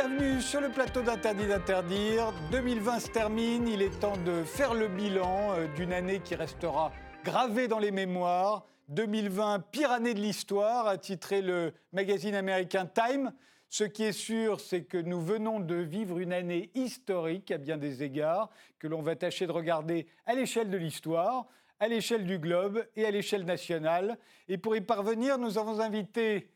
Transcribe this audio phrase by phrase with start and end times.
[0.00, 2.32] Bienvenue sur le plateau d'Interdit d'interdire.
[2.52, 6.92] 2020 se termine, il est temps de faire le bilan euh, d'une année qui restera
[7.24, 8.64] gravée dans les mémoires.
[8.90, 13.32] 2020, pire année de l'histoire, a titré le magazine américain Time.
[13.70, 17.76] Ce qui est sûr, c'est que nous venons de vivre une année historique à bien
[17.76, 21.48] des égards, que l'on va tâcher de regarder à l'échelle de l'histoire,
[21.80, 24.16] à l'échelle du globe et à l'échelle nationale.
[24.46, 26.52] Et pour y parvenir, nous avons invité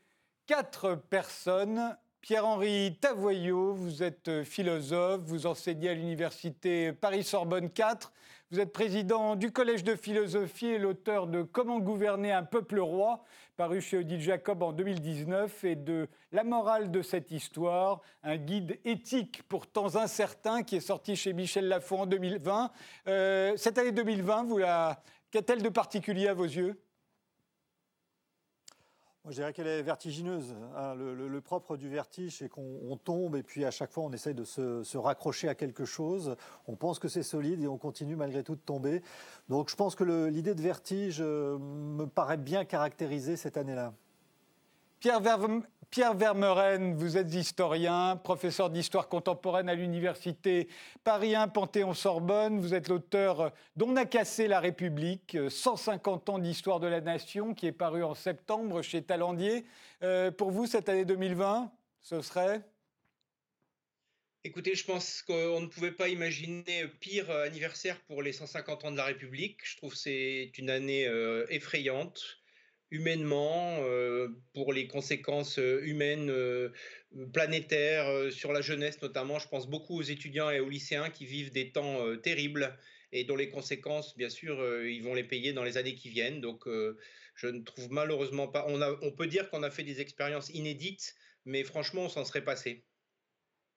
[0.47, 8.13] quatre personnes Pierre-Henri Tavoyot, vous êtes euh, philosophe, vous enseignez à l'université Paris-Sorbonne 4,
[8.49, 13.25] vous êtes président du Collège de philosophie et l'auteur de Comment gouverner un peuple roi,
[13.57, 18.79] paru chez Odile Jacob en 2019, et de La morale de cette histoire, un guide
[18.85, 22.71] éthique pour temps incertains qui est sorti chez Michel Lafon en 2020.
[23.09, 25.03] Euh, cette année 2020, vous la...
[25.29, 26.81] qu'a-t-elle de particulier à vos yeux?
[29.23, 30.53] Moi, je dirais qu'elle est vertigineuse.
[30.75, 30.95] Hein.
[30.95, 34.43] Le, propre du vertige, c'est qu'on tombe et puis à chaque fois, on essaye de
[34.43, 36.35] se, raccrocher à quelque chose.
[36.67, 39.01] On pense que c'est solide et on continue malgré tout de tomber.
[39.47, 43.93] Donc, je pense que l'idée de vertige euh, me paraît bien caractériser cette année-là.
[44.99, 45.21] Pierre,
[45.93, 50.67] Pierre Vermeuren, vous êtes historien, professeur d'histoire contemporaine à l'université
[51.03, 52.59] Paris 1 Panthéon-Sorbonne.
[52.59, 57.67] Vous êtes l'auteur d'On a cassé la République, 150 ans d'histoire de la nation, qui
[57.67, 59.65] est paru en septembre chez Talandier.
[60.01, 62.63] Euh, pour vous, cette année 2020, ce serait?
[64.43, 68.97] Écoutez, je pense qu'on ne pouvait pas imaginer pire anniversaire pour les 150 ans de
[68.97, 69.59] la République.
[69.63, 72.42] Je trouve que c'est une année euh, effrayante
[72.93, 76.69] humainement, euh, pour les conséquences euh, humaines euh,
[77.33, 79.39] planétaires sur la jeunesse notamment.
[79.39, 82.77] Je pense beaucoup aux étudiants et aux lycéens qui vivent des temps terribles
[83.11, 86.41] et dont les conséquences, bien sûr, ils vont les payer dans les années qui viennent.
[86.41, 86.67] Donc,
[87.35, 88.65] je ne trouve malheureusement pas.
[88.67, 91.13] On, peut dire qu'on a fait des expériences inédites,
[91.45, 92.83] mais franchement, on s'en serait passé.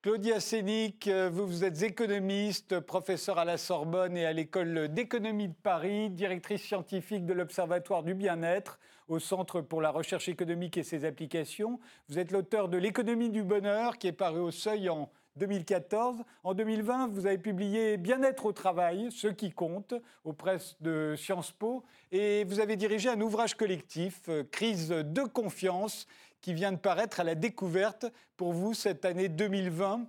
[0.03, 5.47] Claudia Sénic, euh, vous, vous êtes économiste, professeur à la Sorbonne et à l'école d'économie
[5.47, 10.83] de Paris, directrice scientifique de l'Observatoire du bien-être au Centre pour la recherche économique et
[10.83, 11.79] ses applications.
[12.09, 16.17] Vous êtes l'auteur de L'économie du bonheur qui est paru au Seuil en 2014.
[16.43, 19.93] En 2020, vous avez publié Bien-être au travail, ce qui compte,
[20.23, 21.83] aux presses de Sciences Po.
[22.11, 26.07] Et vous avez dirigé un ouvrage collectif, euh, Crise de confiance,
[26.41, 28.05] qui vient de paraître à la découverte
[28.35, 30.07] pour vous cette année 2020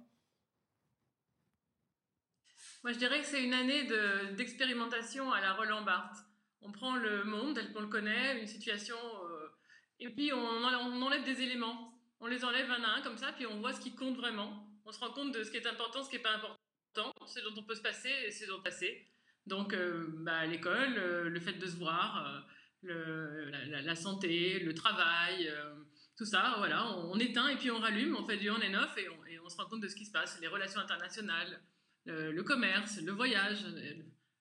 [2.85, 3.85] Moi, je dirais que c'est une année
[4.37, 6.25] d'expérimentation à la Roland Barthes.
[6.61, 9.49] On prend le monde tel qu'on le connaît, une situation, euh,
[10.01, 11.95] et puis on, enlève des éléments.
[12.21, 14.67] On les enlève un à un comme ça, puis on voit ce qui compte vraiment.
[14.85, 17.41] On se rend compte de ce qui est important, ce qui n'est pas important, ce
[17.41, 19.07] dont on peut se passer et ce dont passer.
[19.47, 22.45] Donc, euh, bah, l'école, euh, le fait de se voir,
[22.83, 25.51] la, santé, le travail,
[26.19, 28.99] tout ça, voilà, on, éteint et puis on rallume, on fait du on et off
[28.99, 29.09] et
[29.39, 31.61] on, se rend compte de ce qui se passe, les relations internationales,
[32.07, 33.65] le, commerce, le voyage,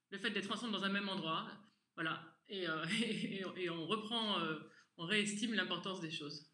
[0.10, 1.46] le, fait d'être ensemble dans un même endroit,
[1.94, 2.84] voilà, et, euh,
[3.72, 4.58] on reprend, euh,
[4.98, 6.50] on réestime l'importance des choses.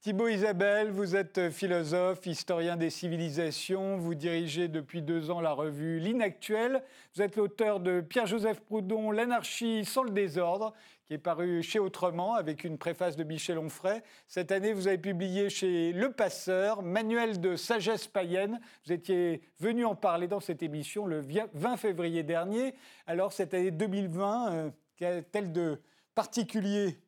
[0.00, 3.96] Thibaut Isabelle, vous êtes philosophe, historien des civilisations.
[3.96, 6.84] Vous dirigez depuis deux ans la revue L'Inactuel.
[7.16, 10.72] Vous êtes l'auteur de Pierre-Joseph Proudhon, L'anarchie sans le désordre,
[11.04, 14.00] qui est paru chez Autrement avec une préface de Michel Onfray.
[14.28, 18.60] Cette année, vous avez publié chez Le Passeur, Manuel de sagesse païenne.
[18.86, 22.76] Vous étiez venu en parler dans cette émission le 20 février dernier.
[23.08, 25.82] Alors, cette année 2020, euh, qu'a-t-elle de
[26.14, 26.98] particulier?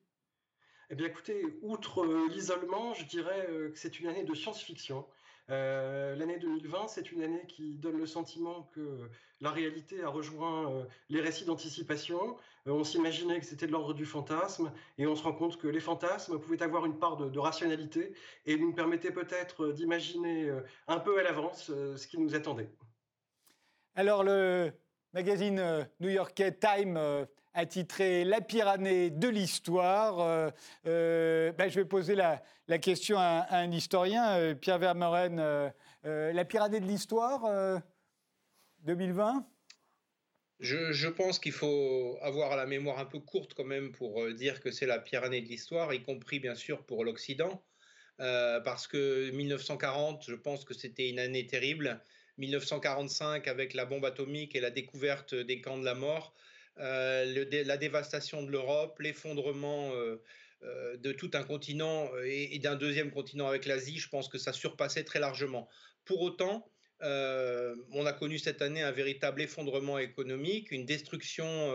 [0.93, 5.06] Eh bien, écoutez, outre euh, l'isolement, je dirais euh, que c'est une année de science-fiction.
[5.49, 9.09] Euh, l'année 2020, c'est une année qui donne le sentiment que
[9.41, 12.37] la réalité a rejoint les récits d'anticipation.
[12.67, 15.81] on s'imaginait que c'était de l'ordre du fantasme, et on se rend compte que les
[15.81, 18.12] fantasmes pouvaient avoir une part de, rationalité
[18.47, 20.53] et nous permettaient peut-être d'imaginer
[20.87, 22.70] un peu à l'avance ce qui nous attendait.
[23.97, 24.73] Alors, le
[25.12, 27.27] magazine new-yorkais Time
[27.69, 30.21] titré La pire année de l'histoire.
[30.21, 30.51] Euh,
[30.87, 32.43] euh, ben, je vais poser la,
[32.79, 35.73] question à, un historien, euh, Pierre Vermeuren.
[36.05, 37.83] la pire année de l'histoire
[38.85, 39.47] 2020
[40.61, 44.61] je, je, pense qu'il faut avoir la mémoire un peu courte quand même pour dire
[44.61, 47.62] que c'est la pire année de l'histoire, y compris bien sûr pour l'Occident,
[48.19, 52.03] parce que 1940, je pense que c'était une année terrible.
[52.40, 56.34] 1945 avec la bombe atomique et la découverte des camps de la mort,
[56.78, 60.22] euh, la dévastation de l'Europe, l'effondrement euh,
[60.62, 64.52] euh, de tout un continent et, d'un deuxième continent avec l'Asie, je pense que ça
[64.52, 65.69] surpassait très largement.
[66.04, 66.66] Pour autant,
[67.02, 71.72] on a connu cette année un véritable effondrement économique, une destruction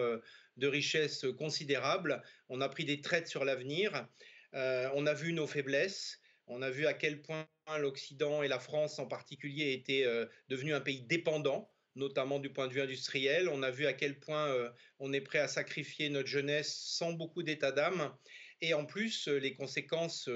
[0.58, 2.22] de richesses considérables.
[2.50, 4.08] On a pris des traites sur l'avenir.
[4.54, 6.20] on a vu nos faiblesses.
[6.48, 7.48] On a vu à quel point
[7.80, 10.06] l'Occident et la France en particulier étaient
[10.50, 13.48] devenus un pays dépendant notamment du point de vue industriel.
[13.48, 14.54] On a vu à quel point
[15.00, 18.14] on est prêt à sacrifier notre jeunesse sans beaucoup d'état d'âme.
[18.60, 20.30] Et en plus, les conséquences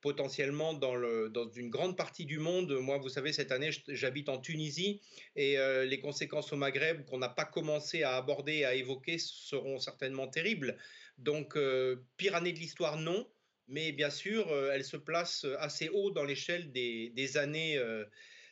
[0.00, 2.72] potentiellement dans, une grande partie du monde.
[2.72, 5.00] Moi, vous savez, cette année, j'habite en Tunisie
[5.36, 9.78] et euh, les conséquences au Maghreb qu'on n'a pas commencé à aborder, à évoquer, seront
[9.78, 10.76] certainement terribles.
[11.18, 13.26] Donc, euh, pire année de l'histoire, non.
[13.70, 17.80] Mais bien sûr, euh, elle se place assez haut dans l'échelle des, des, années,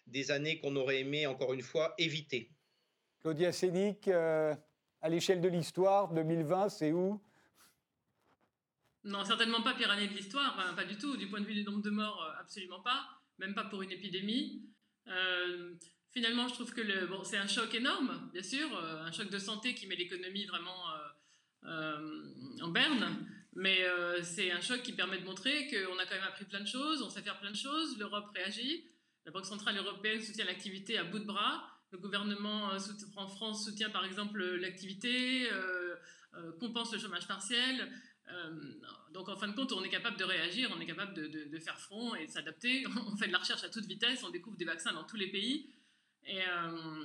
[0.07, 2.51] des années qu'on aurait aimé, encore une fois, éviter.
[3.21, 7.21] Claudia Sénic, à l'échelle de l'histoire, 2020, c'est où?
[9.05, 11.17] Non, certainement pas pire année de l'histoire, pas du tout.
[11.17, 13.07] Du point de vue du nombre de morts, euh, absolument pas,
[13.39, 14.69] même pas pour une épidémie.
[15.07, 15.75] Euh,
[16.11, 19.31] finalement, je trouve que le, bon, c'est un choc énorme, bien sûr, euh, un choc
[19.31, 20.85] de santé qui met l'économie vraiment
[21.65, 23.27] en berne,
[23.59, 23.85] mais
[24.23, 27.03] c'est un choc qui permet de montrer qu'on a quand même appris plein de choses,
[27.03, 28.85] on sait faire plein de choses, l'Europe réagit,
[29.27, 32.71] la Banque Centrale Européenne soutient l'activité à bout de bras, le gouvernement
[33.17, 35.49] en France soutient par exemple l'activité,
[36.61, 37.91] compense le chômage partiel.
[38.31, 38.73] Euh,
[39.13, 41.79] donc en fin de compte, on est capable de réagir, on est capable de, faire
[41.79, 42.87] front et de s'adapter.
[43.07, 45.29] On fait de la recherche à toute vitesse, on découvre des vaccins dans tous les
[45.29, 45.71] pays.
[46.27, 47.05] Et, euh,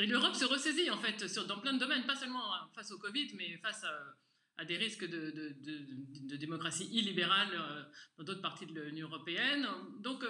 [0.00, 3.56] l'Europe se ressaisit en fait dans plein de domaines, pas seulement face au Covid, mais
[3.58, 4.16] face à,
[4.62, 7.82] des risques de, démocratie illibérale euh,
[8.18, 9.66] dans d'autres parties de l'Union européenne.
[10.00, 10.24] Donc,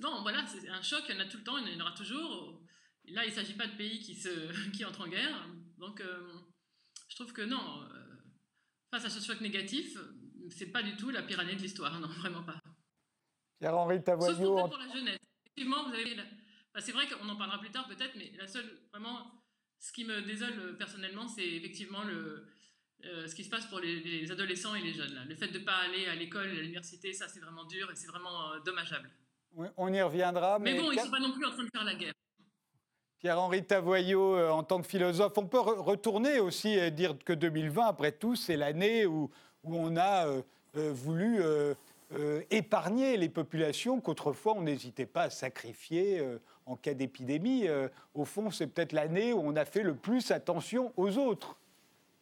[0.00, 1.84] non, voilà, c'est un choc, il y en a tout le temps, il y en
[1.84, 2.60] aura toujours.
[3.06, 5.48] Là, il ne s'agit pas de pays qui, se, qui entrent en guerre.
[5.78, 6.02] Donc,
[7.08, 7.86] je trouve que non
[8.94, 9.98] face à ce choc négatif,
[10.50, 12.60] c'est pas du tout la pire année de l'histoire, non, vraiment pas.
[13.58, 14.36] Pierre-Henri Tavoyot.
[14.36, 15.18] Sauf pour la jeunesse.
[15.44, 16.16] Effectivement, vous avez.
[16.78, 19.42] c'est vrai qu'on en parlera plus tard peut-être, mais la seule, vraiment,
[19.80, 22.46] ce qui me désole euh, personnellement, c'est effectivement le,
[23.06, 25.14] euh, ce qui se passe pour les, adolescents et les jeunes.
[25.14, 25.20] Là.
[25.28, 27.96] Le fait de ne pas aller à l'école, à l'université, ça c'est vraiment dur et
[27.96, 29.10] c'est vraiment euh, dommageable.
[29.76, 30.58] on y reviendra.
[30.58, 32.14] Mais, mais bon, ils ne sont pas non plus en train de faire la guerre.
[33.18, 37.86] Pierre-Henri Tavoyot, euh, en tant que philosophe, on peut retourner aussi et dire que 2020,
[37.86, 39.30] après tout, c'est l'année où,
[39.64, 40.26] où, on a
[40.74, 41.40] voulu
[42.50, 46.20] épargner les populations qu'autrefois on n'hésitait pas à sacrifier
[46.66, 47.66] en cas d'épidémie.
[48.12, 51.56] au fond, c'est peut-être l'année où on a fait le plus attention aux autres.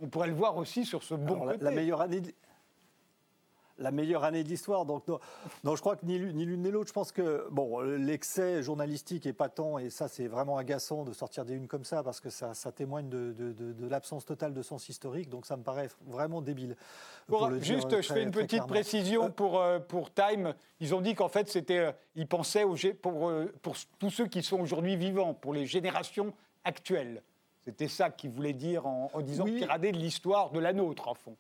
[0.03, 1.59] On pourrait le voir aussi sur ce bon côté.
[1.61, 2.23] La, meilleure année,
[3.79, 4.85] la meilleure année de l'histoire.
[4.85, 5.05] Donc,
[5.65, 6.89] non, je crois que ni l'une ni l'autre.
[6.89, 11.45] Je pense que bon, l'excès journalistique est patent et ça, c'est vraiment agaçant de sortir
[11.45, 15.29] des unes comme ça parce que ça, témoigne de, l'absence totale de sens historique.
[15.29, 16.77] Donc, ça me paraît vraiment débile.
[17.61, 20.55] juste, je fais une petite précision pour, euh, pour Time.
[20.81, 22.65] Ils ont dit qu'en fait, c'était, euh, ils pensaient
[23.01, 26.33] pour, euh, pour tous ceux qui sont aujourd'hui vivants, pour les générations
[26.65, 27.23] actuelles.
[27.65, 29.61] C'était ça qu'ils voulaient dire en, disant oui.
[29.61, 31.37] de l'histoire de la nôtre, en fond.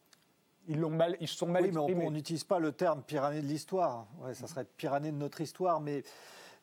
[0.68, 3.42] Ils, l'ont mal, ils sont mal oui, mais on n'utilise pas le terme pire année
[3.42, 4.06] de l'histoire.
[4.20, 6.04] Ouais, ça serait pire année de notre histoire, mais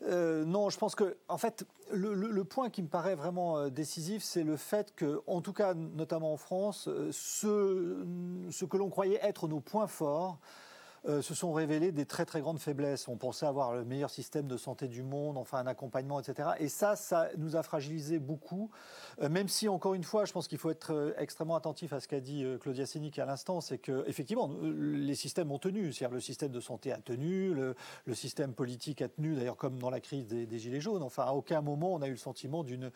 [0.04, 4.24] euh, non, je pense que, en fait, le, point qui me paraît vraiment euh, décisif,
[4.24, 8.06] c'est le fait que, en tout cas, notamment en France, euh, ce,
[8.50, 10.40] ce que l'on croyait être nos points forts,
[11.08, 13.08] euh, se sont révélées des très très grandes faiblesses.
[13.08, 16.50] On pensait avoir le meilleur système de santé du monde, enfin un accompagnement, etc.
[16.60, 18.70] Et ça, ça nous a fragilisé beaucoup.
[19.22, 22.00] Euh, même si, encore une fois, je pense qu'il faut être euh, extrêmement attentif à
[22.00, 25.94] ce qu'a dit Claudia Sénic à l'instant, c'est que effectivement, les systèmes ont tenu.
[25.94, 27.76] C'est-à-dire le système de santé a tenu, le,
[28.14, 31.04] système politique a tenu, d'ailleurs comme dans la crise des, Gilets jaunes.
[31.04, 32.92] Enfin, à aucun moment on a eu le sentiment d'une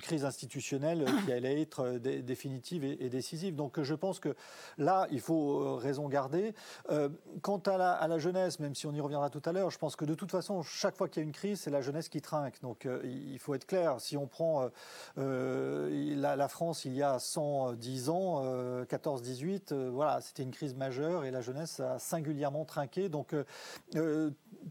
[0.00, 3.54] crise institutionnelle qui allait être définitive et, décisive.
[3.54, 4.34] Donc je pense que
[4.78, 6.54] là, il faut raison garder.
[7.42, 10.04] Quant à la, jeunesse, même si on y reviendra tout à l'heure, je pense que
[10.04, 12.60] de toute façon, chaque fois qu'il y a une crise, c'est la jeunesse qui trinque.
[12.62, 14.00] Donc euh, il faut être clair.
[14.00, 14.70] Si on prend
[15.18, 18.44] euh, la, France il y a 110 ans,
[18.84, 23.08] 14-18, voilà, c'était une crise majeure et la jeunesse a singulièrement trinqué.
[23.08, 23.34] Donc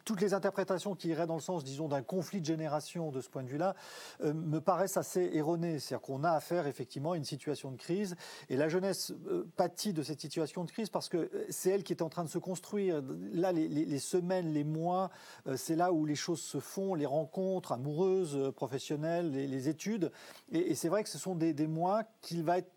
[0.03, 3.29] toutes les interprétations qui iraient dans le sens, disons, d'un conflit de génération de ce
[3.29, 3.75] point de vue-là,
[4.23, 5.79] me paraissent assez erronées.
[5.79, 8.15] C'est-à-dire qu'on a affaire effectivement à une situation de crise
[8.49, 9.13] et la jeunesse
[9.55, 12.29] pâtit de cette situation de crise parce que c'est elle qui est en train de
[12.29, 13.03] se construire.
[13.33, 15.09] Là, les, semaines, les mois,
[15.47, 20.11] euh, c'est là où les choses se font, les rencontres amoureuses, euh, professionnelles, les, études.
[20.51, 22.71] Et, c'est vrai que ce sont des, des mois qu'il va être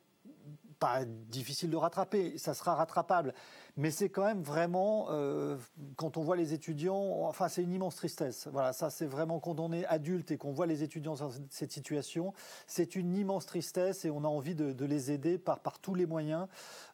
[0.79, 3.35] pas difficile de rattraper, ça sera rattrapable.
[3.77, 5.57] Mais c'est quand même vraiment, euh,
[5.99, 8.49] quand on voit les étudiants, enfin c'est une immense tristesse.
[8.53, 11.73] Voilà, ça c'est vraiment quand on est adulte et qu'on voit les étudiants dans cette
[11.73, 12.33] situation,
[12.69, 16.47] c'est une immense tristesse et on a envie de, les aider par, tous les moyens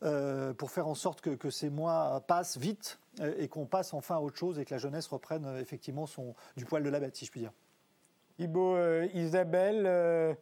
[0.03, 4.17] euh, pour faire en sorte que, ces mois passent vite euh, et qu'on passe enfin
[4.17, 7.15] à autre chose et que la jeunesse reprenne effectivement son, du poil de la bête,
[7.15, 7.53] si je puis dire.
[8.39, 8.77] Ibo,
[9.13, 10.35] Isabelle, Euh,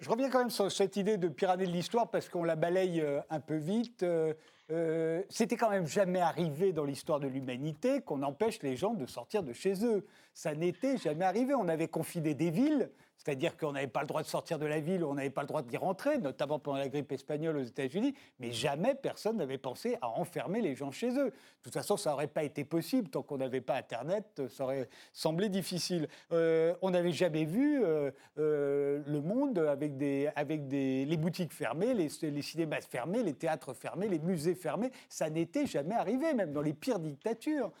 [0.00, 3.00] je reviens quand même sur cette idée de pyramide de l'histoire parce qu'on la balaye
[3.00, 4.02] euh, un peu vite.
[4.02, 9.06] Euh, c'était quand même jamais arrivé dans l'histoire de l'humanité qu'on empêche les gens de
[9.06, 10.04] sortir de chez eux.
[10.34, 11.54] Ça n'était jamais arrivé.
[11.54, 14.78] On avait confiné des villes, c'est-à-dire qu'on n'avait pas le droit de sortir de la
[14.78, 18.14] ville, on n'avait pas le droit d'y rentrer, notamment pendant la grippe espagnole aux États-Unis,
[18.38, 21.26] mais jamais personne n'avait pensé à enfermer les gens chez eux.
[21.26, 21.32] De
[21.62, 25.48] toute façon, ça n'aurait pas été possible tant qu'on n'avait pas Internet, ça aurait semblé
[25.48, 26.08] difficile.
[26.32, 32.80] Euh, on n'avait jamais vu euh, euh, le monde avec, les boutiques fermées, les cinémas
[32.82, 34.92] fermés, les théâtres fermés, les musées fermés.
[35.08, 37.72] Ça n'était jamais arrivé, même dans les pires dictatures.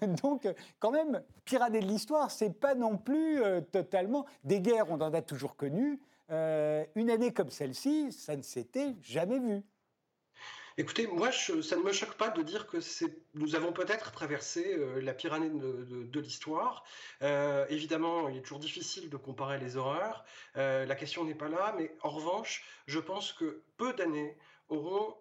[0.22, 3.40] Donc, quand même, pirater de l'histoire, c'est pas non plus
[3.72, 6.00] totalement des guerres on en a toujours connu.
[6.30, 9.62] Euh, une année comme celle-ci, ça ne s'était jamais vu.
[10.78, 12.76] Écoutez, moi, ça ne me choque pas de dire que
[13.32, 16.84] nous avons peut-être traversé euh, la pire année de, l'histoire.
[17.22, 20.24] Euh, évidemment, il est toujours difficile de comparer les horreurs.
[20.54, 24.36] la question n'est pas là, mais en revanche, je pense que peu d'années
[24.68, 25.16] auront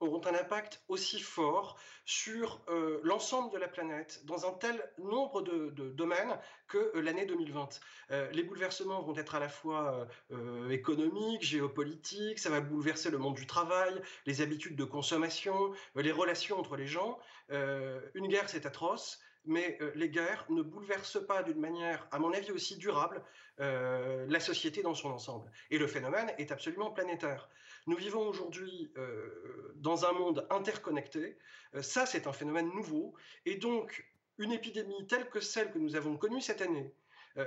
[0.00, 5.42] auront un impact aussi fort sur euh, l'ensemble de la planète dans un tel nombre
[5.42, 6.38] de, domaines
[6.68, 7.80] que euh, l'année 2020.
[8.10, 10.06] Euh, les bouleversements vont être à la fois
[10.70, 13.94] économiques, géopolitiques, ça va bouleverser le monde du travail,
[14.26, 17.18] les habitudes de consommation, les relations entre les gens.
[17.50, 22.50] une guerre, c'est atroce mais les guerres ne bouleversent pas d'une manière, à mon avis,
[22.52, 23.22] aussi durable
[23.58, 25.50] la société dans son ensemble.
[25.70, 27.48] Et le phénomène est absolument planétaire.
[27.86, 31.38] Nous vivons aujourd'hui euh, dans un monde interconnecté.
[31.74, 33.14] Euh, ça, c'est un phénomène nouveau.
[33.44, 36.92] Et donc, une épidémie telle que celle que nous avons connue cette année
[37.36, 37.46] euh,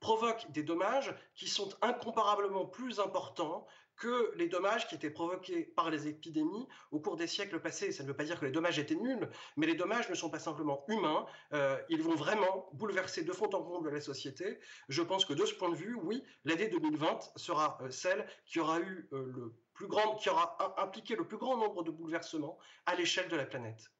[0.00, 3.66] provoque des dommages qui sont incomparablement plus importants
[3.98, 7.92] que les dommages qui étaient provoqués par les épidémies au cours des siècles passés.
[7.92, 10.30] Ça ne veut pas dire que les dommages étaient nuls, mais les dommages ne sont
[10.30, 14.60] pas simplement humains, euh, ils vont vraiment bouleverser de fond en comble la société.
[14.88, 18.60] Je pense que de ce point de vue, oui, l'année 2020 sera euh, celle qui
[18.60, 22.58] aura eu euh, le plus grand, qui aura impliqué le plus grand nombre de bouleversements
[22.86, 23.90] à l'échelle de la planète.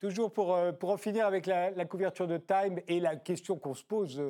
[0.00, 3.74] Toujours pour, pour en finir avec la, la couverture de Time et la question qu'on
[3.74, 4.20] se pose,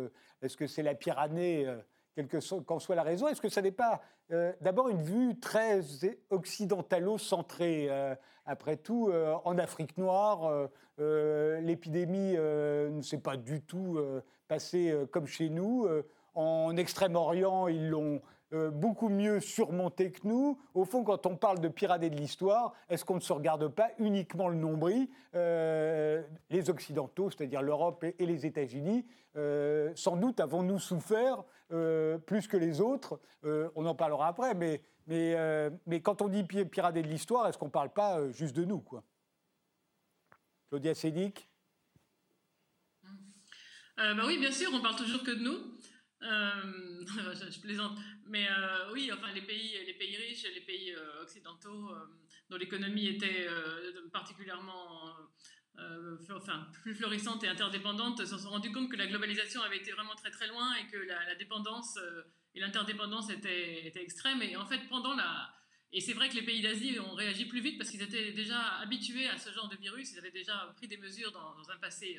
[0.43, 1.67] est-ce que c'est la pire année
[2.15, 2.29] quelle
[2.67, 4.03] qu'en soit la raison Est-ce que ça n'est pas
[4.33, 5.81] euh, d'abord une vue très
[6.31, 8.15] occidentalo-centrée euh,
[8.47, 13.99] Après tout, euh, en Afrique noire, l'épidémie ne s'est pas du tout
[14.47, 15.89] passée comme chez nous.
[16.35, 20.61] en Extrême-Orient, ils l'ont beaucoup mieux surmonté que nous.
[20.75, 23.89] Au fond, quand on parle de pirater de l'histoire, est-ce qu'on ne se regarde pas
[23.99, 29.05] uniquement le nombril Les Occidentaux, c'est-à-dire l'Europe et, les États-Unis,
[29.97, 31.43] sans doute avons-nous souffert
[32.27, 33.21] plus que les autres.
[33.43, 37.71] on en parlera après, mais, mais quand on dit pirater de l'histoire, est-ce qu'on ne
[37.71, 39.03] parle pas juste de nous quoi?
[40.69, 41.49] Claudia Sédic
[43.97, 45.79] bah oui, bien sûr, on parle toujours que de nous.
[46.23, 47.05] Euh,
[47.51, 47.99] je, plaisante.
[48.27, 51.91] Mais euh, oui, enfin, les pays, les pays riches, les pays euh, occidentaux,
[52.49, 53.49] dont l'économie était
[54.13, 55.11] particulièrement
[56.37, 60.15] enfin, plus florissante et interdépendante, se sont rendus compte que la globalisation avait été vraiment
[60.15, 61.99] très très loin et que la, dépendance
[62.55, 64.43] et l'interdépendance étaient, extrêmes.
[64.43, 65.55] Et en fait, pendant la.
[65.93, 68.59] Et c'est vrai que les pays d'Asie ont réagi plus vite parce qu'ils étaient déjà
[68.79, 72.19] habitués à ce genre de virus, ils avaient déjà pris des mesures dans, un passé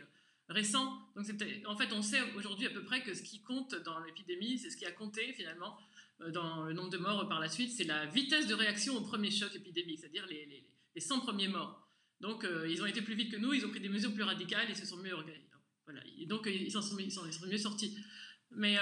[0.50, 1.00] récent.
[1.16, 1.26] Donc
[1.66, 4.70] en fait, on sait aujourd'hui à peu près que ce qui compte dans l'épidémie, c'est
[4.70, 5.78] ce qui a compté finalement
[6.22, 9.02] euh, dans le nombre de morts par la suite, c'est la vitesse de réaction au
[9.02, 10.64] premier choc épidémique, c'est-à-dire les, les,
[10.96, 11.83] les, 100 premiers morts.
[12.24, 14.24] Donc euh, ils ont été plus vite que nous, ils ont pris des mesures plus
[14.24, 15.44] radicales et se sont mieux organisés.
[15.86, 16.02] Voilà.
[16.18, 17.12] Et donc ils s'en sont, ils
[17.52, 17.98] mieux sortis.
[18.52, 18.82] Mais euh,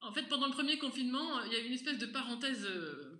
[0.00, 2.68] en fait, pendant le premier confinement, il y a eu une espèce de parenthèse,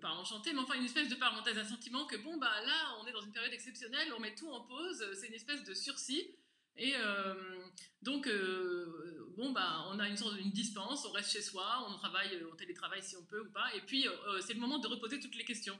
[0.02, 3.06] pas enchantée, mais enfin une espèce de parenthèse, un sentiment que bon, bah là, on
[3.06, 6.24] est dans une période exceptionnelle, on met tout en pause, c'est une espèce de sursis.
[6.76, 7.34] Et euh,
[8.02, 11.96] donc, euh, bon, bah, on a une sorte d'une dispense, on reste chez soi, on
[11.96, 13.72] travaille, on télétravaille si on peut ou pas.
[13.76, 15.78] Et puis, euh, c'est le moment de reposer toutes les questions.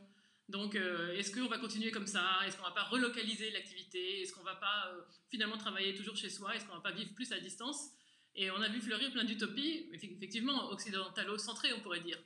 [0.49, 2.41] Donc, est-ce qu'on va continuer comme ça?
[2.47, 4.21] Est-ce qu'on va pas relocaliser l'activité?
[4.21, 4.95] Est-ce qu'on va pas
[5.31, 6.55] finalement travailler toujours chez soi?
[6.55, 7.91] Est-ce qu'on va pas vivre plus à distance?
[8.37, 12.19] Et on a vu fleurir plein d'utopies, effectivement occidentalo-centrées, on pourrait dire,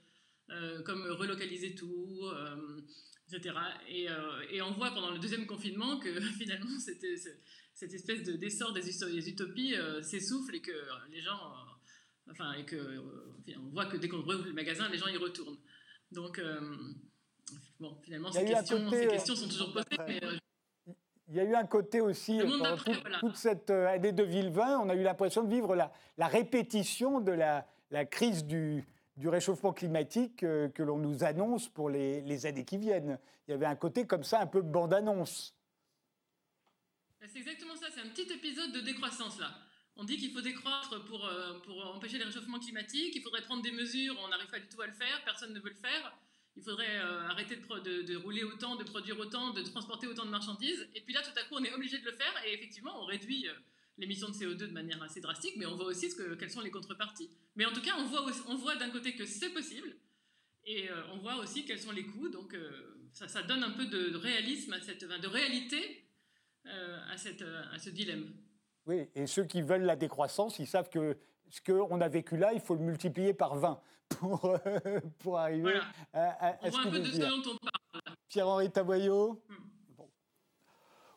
[0.84, 2.28] comme relocaliser tout,
[3.32, 3.54] etc.
[4.50, 9.28] Et, on voit pendant le deuxième confinement que finalement, cette espèce de d'essor des, des,
[9.28, 10.72] utopies euh, s'essouffle et que
[11.10, 13.00] les gens, euh, enfin, et que euh,
[13.58, 15.58] on voit que dès qu'on rouvre le magasin, les gens y retournent.
[16.10, 16.40] Donc,
[17.80, 20.20] bon, finalement, ces questions, ces questions, sont toujours posées, mais
[21.28, 22.76] il y a eu un côté aussi, pendant
[23.20, 27.66] toute cette année 2020, on a eu l'impression de vivre la, la répétition de la,
[27.90, 28.82] la crise du,
[29.16, 33.18] du, réchauffement climatique que l'on nous annonce pour les, les, années qui viennent.
[33.46, 35.54] Il y avait un côté comme ça, un peu bande-annonce.
[37.20, 39.50] C'est exactement ça, c'est un petit épisode de décroissance là.
[40.00, 43.62] On dit qu'il faut décroître pour, euh, pour empêcher le réchauffement climatique, il faudrait prendre
[43.62, 46.16] des mesures, on n'arrive pas du tout à le faire, personne ne veut le faire.
[46.58, 50.88] Il faudrait euh, arrêter de, rouler autant, de produire autant, de transporter autant de marchandises.
[50.96, 53.04] Et puis là, tout à coup, on est obligé de le faire et effectivement, on
[53.04, 53.46] réduit
[53.96, 56.60] l'émission de CO2 de manière assez drastique, mais on voit aussi ce que, quelles sont
[56.60, 57.30] les contreparties.
[57.54, 59.94] Mais en tout cas, on voit, on voit d'un côté que c'est possible
[60.66, 62.28] et on voit aussi quels sont les coûts.
[62.28, 62.56] Donc
[63.12, 66.04] ça, donne un peu de, réalisme, à cette, de réalité
[66.64, 68.32] à, à ce dilemme.
[68.86, 71.16] Oui, et ceux qui veulent la décroissance, ils savent que
[71.50, 74.56] ce qu'on a vécu là, il faut le multiplier par 20 pour,
[75.18, 75.80] pour arriver
[76.12, 78.16] à, à, on voit un peu de ce dont on parle.
[78.28, 79.68] Pierre-Henri Tavoyot hmm.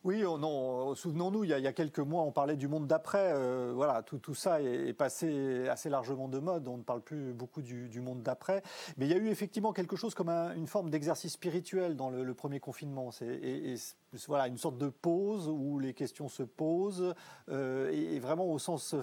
[0.04, 3.32] Oui, oh non, euh, souvenons-nous, il, y a quelques mois, on parlait du monde d'après.
[3.34, 6.66] Euh, voilà, tout, tout, ça est, passé assez largement de mode.
[6.66, 8.62] On ne parle plus beaucoup du, monde d'après.
[8.96, 12.34] Mais il y a eu effectivement quelque chose comme une forme d'exercice spirituel dans le,
[12.34, 13.12] premier confinement.
[13.12, 13.76] C'est, et,
[14.26, 17.14] voilà, une sorte de pause où les questions se posent.
[17.48, 18.94] Euh, et, vraiment au sens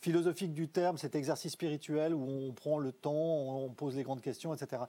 [0.00, 4.22] philosophique du terme, cet exercice spirituel où on prend le temps, on pose les grandes
[4.22, 4.82] questions, etc.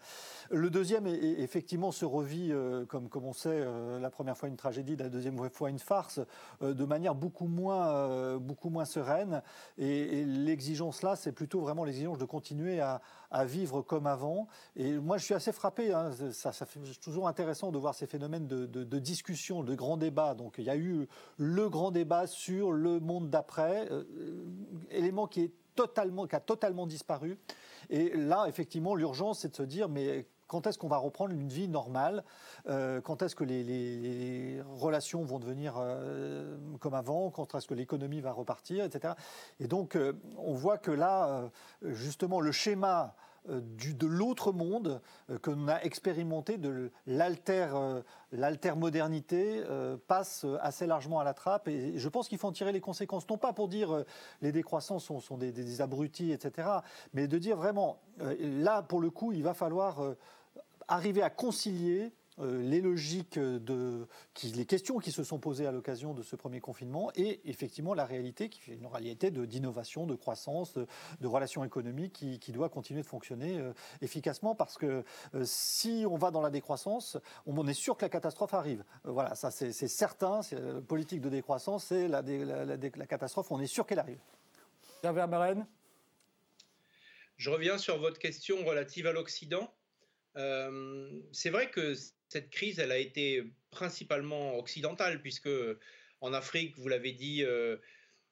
[0.49, 2.53] Le deuxième, effectivement, se revit,
[2.87, 3.65] comme, comme on sait,
[3.99, 6.19] la première fois une tragédie, la deuxième fois une farce
[6.61, 9.41] euh, de manière beaucoup moins, euh, beaucoup moins sereine.
[9.77, 13.01] Et, l'exigence là, c'est plutôt vraiment l'exigence de continuer à,
[13.45, 14.47] vivre comme avant.
[14.75, 15.91] Et moi, je suis assez frappé.
[15.91, 20.35] Hein, ça, ça fait toujours intéressant de voir ces phénomènes de, discussion, de grands débats.
[20.35, 24.03] Donc, il y a eu le grand débat sur le monde d'après, euh,
[24.91, 27.37] élément qui est totalement, qui a totalement disparu.
[27.89, 31.47] Et là, effectivement, l'urgence, c'est de se dire, mais quand est-ce qu'on va reprendre une
[31.47, 32.23] vie normale?
[32.67, 37.31] Euh, Quand est-ce que les, relations vont devenir euh, comme avant?
[37.31, 39.15] Quand est-ce que l'économie va repartir, etc.
[39.59, 39.97] Et donc,
[40.37, 41.49] on voit que là,
[41.81, 43.15] justement, le schéma
[43.49, 45.01] du, de l'autre monde
[45.41, 49.63] que l'on a expérimenté, de l'alter-modernité,
[50.07, 51.67] passe assez largement à la trappe.
[51.67, 54.03] Et je pense qu'il faut en tirer les conséquences, non pas pour dire
[54.41, 56.69] les décroissants sont, sont des, abrutis, etc.,
[57.13, 57.99] mais de dire vraiment,
[58.39, 60.15] là, pour le coup, il va falloir
[60.87, 64.07] arriver à concilier euh, les logiques de
[64.55, 68.05] les questions qui se sont posées à l'occasion de ce premier confinement et effectivement la
[68.05, 73.07] réalité qui est une réalité d'innovation, de, croissance, de, relations économiques qui, doit continuer de
[73.07, 77.97] fonctionner euh, efficacement parce que euh, si on va dans la décroissance, on, est sûr
[77.97, 78.83] que la catastrophe arrive.
[79.03, 80.41] voilà, ça c'est certain.
[80.87, 83.51] politique de décroissance, c'est la, la, catastrophe.
[83.51, 84.19] On est sûr qu'elle arrive.
[87.37, 89.73] Je reviens sur votre question relative à l'Occident.
[90.35, 91.93] Euh, c'est vrai que
[92.33, 95.49] cette crise, elle a été principalement occidentale, puisque
[96.19, 97.77] en Afrique, vous l'avez dit, euh,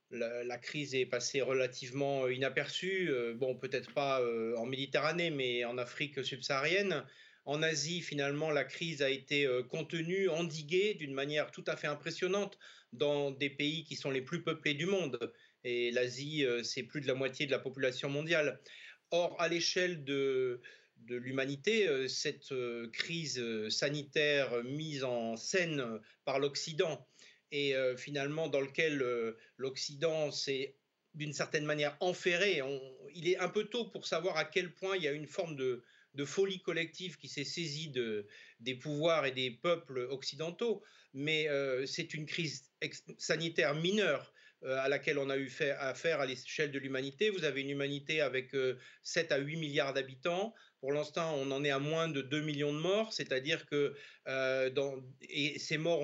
[0.10, 3.10] la, crise est passée relativement inaperçue.
[3.10, 4.20] Euh, bon, peut-être pas
[4.58, 7.06] en Méditerranée, mais en Afrique subsaharienne.
[7.46, 12.58] En Asie, finalement, la crise a été contenue, endiguée d'une manière tout à fait impressionnante
[12.94, 15.18] dans des pays qui sont les plus peuplés du monde.
[15.64, 18.60] Et l'Asie, c'est plus de la moitié de la population mondiale.
[19.10, 20.62] Or, à l'échelle de,
[21.06, 25.84] de l'humanité, euh, cette euh, crise euh, sanitaire mise en scène
[26.26, 27.08] par l'Occident
[27.54, 29.04] et finalement dans lequel
[29.58, 30.78] l'Occident s'est
[31.16, 32.62] d'une certaine manière enferré.
[33.14, 35.58] il est un peu tôt pour savoir à quel point il y a une forme
[35.58, 35.84] de,
[36.24, 38.26] folie collective qui s'est saisie de,
[38.62, 40.82] des pouvoirs et des peuples occidentaux,
[41.14, 41.50] mais
[41.86, 42.72] c'est une crise
[43.18, 44.34] sanitaire mineure
[44.64, 47.32] à laquelle on a eu affaire à l'échelle de l'humanité.
[47.32, 48.56] Vous avez une humanité avec
[49.04, 52.74] 7 à 8 milliards d'habitants, pour l'instant, on en est à moins de 2 millions
[52.74, 53.96] de morts, c'est-à-dire que
[54.28, 54.70] euh,
[55.58, 56.04] ces morts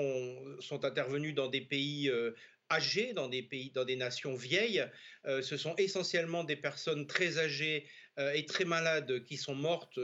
[0.60, 2.36] sont intervenus dans des pays euh,
[2.70, 4.86] âgés, dans des pays, dans des nations vieilles.
[5.26, 7.88] Euh, ce sont essentiellement des personnes très âgées
[8.34, 10.00] et très malades qui sont mortes.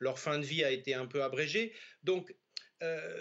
[0.00, 1.72] leur fin de vie a été un peu abrégée.
[2.02, 2.34] Donc,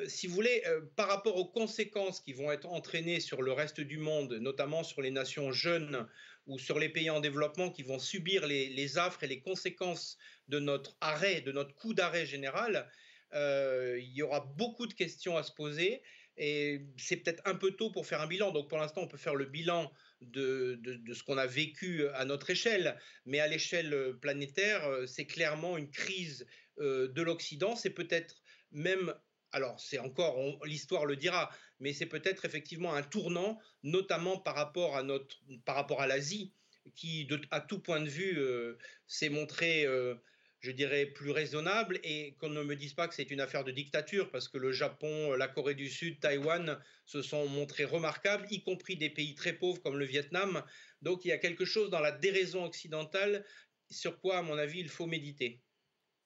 [0.08, 0.64] si vous voulez,
[0.96, 5.04] par rapport aux conséquences qui vont être entraînées sur le reste du monde, notamment sur
[5.04, 6.08] les nations jeunes
[6.48, 10.60] ou sur les pays en développement qui vont subir les, affres et les conséquences de
[10.60, 12.90] notre arrêt, de notre coup d'arrêt général,
[13.34, 16.02] euh, il y aura beaucoup de questions à se poser.
[16.36, 18.52] Et c'est peut-être un peu tôt pour faire un bilan.
[18.52, 20.80] Donc pour l'instant, on peut faire le bilan de,
[21.14, 22.98] ce qu'on a vécu à notre échelle.
[23.26, 26.48] Mais à l'échelle planétaire, c'est clairement une crise
[26.80, 27.76] euh, de l'Occident.
[27.76, 29.14] C'est peut-être même
[29.54, 34.98] alors c'est encore, l'histoire le dira, mais c'est peut-être effectivement un tournant, notamment par rapport
[34.98, 36.54] à à l'Asie,
[36.96, 40.16] qui à tout point de vue euh, s'est montré, euh,
[40.60, 43.72] je dirais, plus raisonnable, et qu'on ne me dise pas que c'est une affaire de
[43.72, 48.64] dictature, parce que le Japon, la Corée du Sud, Taïwan se sont montrés remarquables, y
[48.64, 50.64] compris des pays très pauvres comme le Vietnam.
[51.02, 53.46] Donc il y a quelque chose dans la déraison occidentale
[53.90, 55.62] sur quoi, à mon avis, il faut méditer.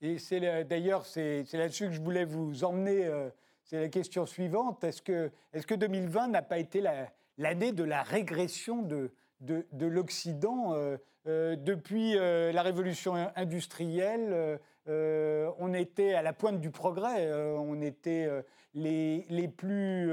[0.02, 3.06] Et c'est d'ailleurs, c'est là-dessus que je voulais vous emmener.
[3.06, 3.30] Euh,
[3.64, 4.84] c'est la question suivante.
[4.84, 6.82] Est-ce que, est que 2020 n'a pas été
[7.38, 10.74] l'année de la régression de, de, l'Occident.
[11.26, 14.58] depuis la révolution industrielle,
[14.88, 18.30] on était à la pointe du progrès, on était
[18.74, 20.10] les, les plus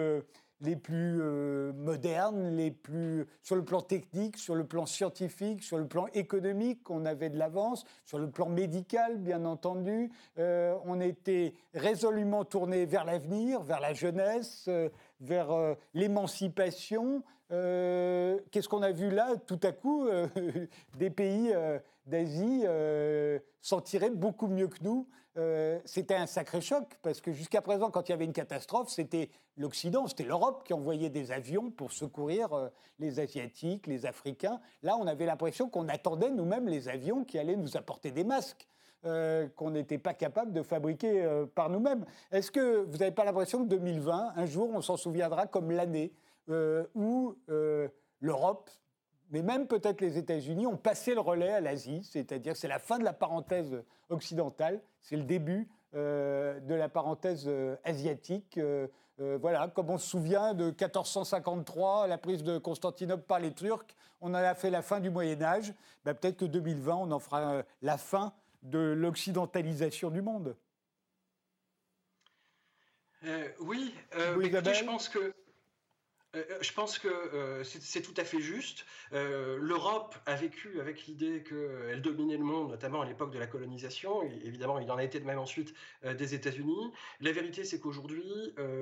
[0.64, 5.78] les plus euh, modernes, les plus sur le plan technique, sur le plan scientifique, sur
[5.78, 11.00] le plan économique, on avait de l'avance, sur le plan médical, bien entendu, euh, on
[11.00, 14.88] était résolument tourné vers l'avenir, vers la jeunesse, euh,
[15.20, 17.22] vers l'émancipation.
[17.48, 19.36] Qu'est-ce qu'on a vu là?
[19.46, 20.08] Tout à coup,
[20.98, 21.54] des pays
[22.04, 22.64] d'Asie
[23.62, 25.06] s'en tiraient beaucoup mieux que nous.
[25.36, 28.88] Euh, c'était un sacré choc, parce que jusqu'à présent, quand il y avait une catastrophe,
[28.88, 32.68] c'était l'Occident, c'était l'Europe qui envoyait des avions pour secourir euh,
[33.00, 34.60] les Asiatiques, les Africains.
[34.82, 38.68] Là, on avait l'impression qu'on attendait nous-mêmes les avions qui allaient nous apporter des masques.
[39.06, 42.06] Euh, qu'on n'était pas capable de fabriquer par nous-mêmes.
[42.32, 46.14] Est-ce que vous n'avez pas l'impression que 2020, un jour, on s'en souviendra comme l'année
[46.94, 47.36] où
[48.20, 48.70] l'Europe
[49.30, 52.98] mais même peut-être les États-Unis ont passé le relais à l'Asie, c'est-à-dire c'est la fin
[52.98, 58.58] de la parenthèse occidentale, c'est le début euh, de la parenthèse euh, asiatique.
[58.58, 58.88] Euh,
[59.40, 63.86] voilà, comme on se souvient de 1453, la prise de Constantinople par les Turcs,
[64.20, 65.72] on en a fait la fin du Moyen Âge.
[66.04, 68.32] Ben, peut-être que 2020, on en fera la fin
[68.62, 70.56] de l'occidentalisation du monde.
[73.60, 75.32] oui, je pense que
[76.60, 78.86] je pense que euh, c'est tout à fait juste.
[79.12, 84.22] L'Europe a vécu avec l'idée qu'elle dominait le monde, notamment à l'époque de la colonisation,
[84.22, 86.92] évidemment il en a été de même ensuite des États-Unis.
[87.20, 88.24] La vérité c'est qu'aujourd'hui,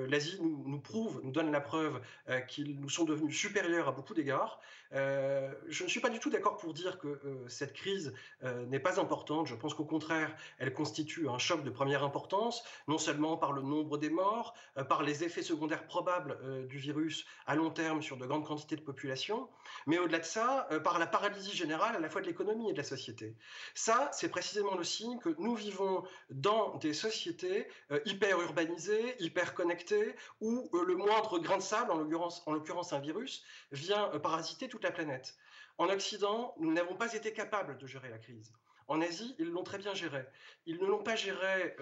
[0.07, 2.01] l'Asie nous, prouve, nous donne la preuve
[2.47, 4.59] qu'ils nous sont devenus supérieurs à beaucoup d'égards.
[4.91, 9.45] je ne suis pas du tout d'accord pour dire que cette crise n'est pas importante.
[9.45, 13.61] Je pense qu'au contraire, elle constitue un choc de première importance, non seulement par le
[13.61, 14.55] nombre des morts,
[14.89, 18.81] par les effets secondaires probables du virus à long terme sur de grandes quantités de
[18.81, 19.49] population,
[19.87, 22.73] mais au-delà de ça, euh, par la paralysie générale à la fois de l'économie et
[22.73, 23.35] de la société.
[23.75, 29.53] Ça, c'est précisément le signe que nous vivons dans des sociétés euh, hyper urbanisées, hyper
[29.53, 34.83] connectées, où euh, le moindre grain de sable, en l'occurrence un virus, vient parasiter toute
[34.83, 35.35] la planète.
[35.77, 38.53] En Occident, nous n'avons pas été capables de gérer la crise.
[38.87, 40.25] En Asie, ils l'ont très bien géré.
[40.65, 41.75] Ils ne l'ont pas géré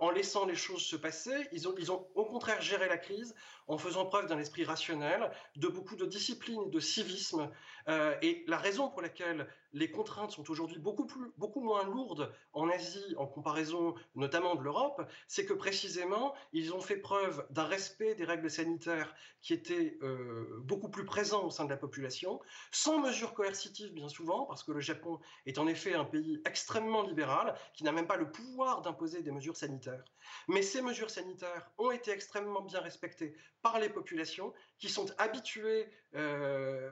[0.00, 1.48] en laissant les choses se passer.
[1.52, 3.34] Ils ont, ils ont au contraire géré la crise
[3.66, 7.50] en faisant preuve d'un esprit rationnel, de beaucoup de discipline et de civisme.
[7.88, 12.68] Euh, et la raison pour laquelle les contraintes sont aujourd'hui beaucoup, beaucoup moins lourdes en
[12.68, 18.14] Asie en comparaison notamment de l'Europe, c'est que précisément, ils ont fait preuve d'un respect
[18.14, 22.40] des règles sanitaires qui étaient euh, beaucoup plus présents au sein de la population,
[22.72, 27.02] sans mesures coercitives bien souvent, parce que le Japon est en effet un pays extrêmement
[27.02, 30.04] libéral, qui n'a même pas le pouvoir d'imposer des mesures sanitaires.
[30.48, 35.90] Mais ces mesures sanitaires ont été extrêmement bien respectées par les populations qui sont habituées
[36.14, 36.90] euh,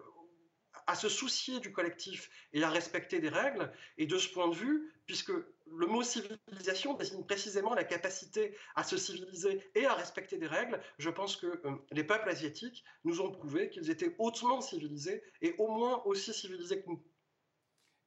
[0.87, 3.73] à se soucier du collectif et à respecter des règles.
[3.99, 8.85] Et de ce point de vue, puisque le mot civilisation désigne précisément la capacité à
[8.85, 13.21] se civiliser et à respecter des règles, je pense que euh, les peuples asiatiques nous
[13.21, 17.03] ont prouvé qu'ils étaient hautement civilisés et au moins aussi civilisés que nous.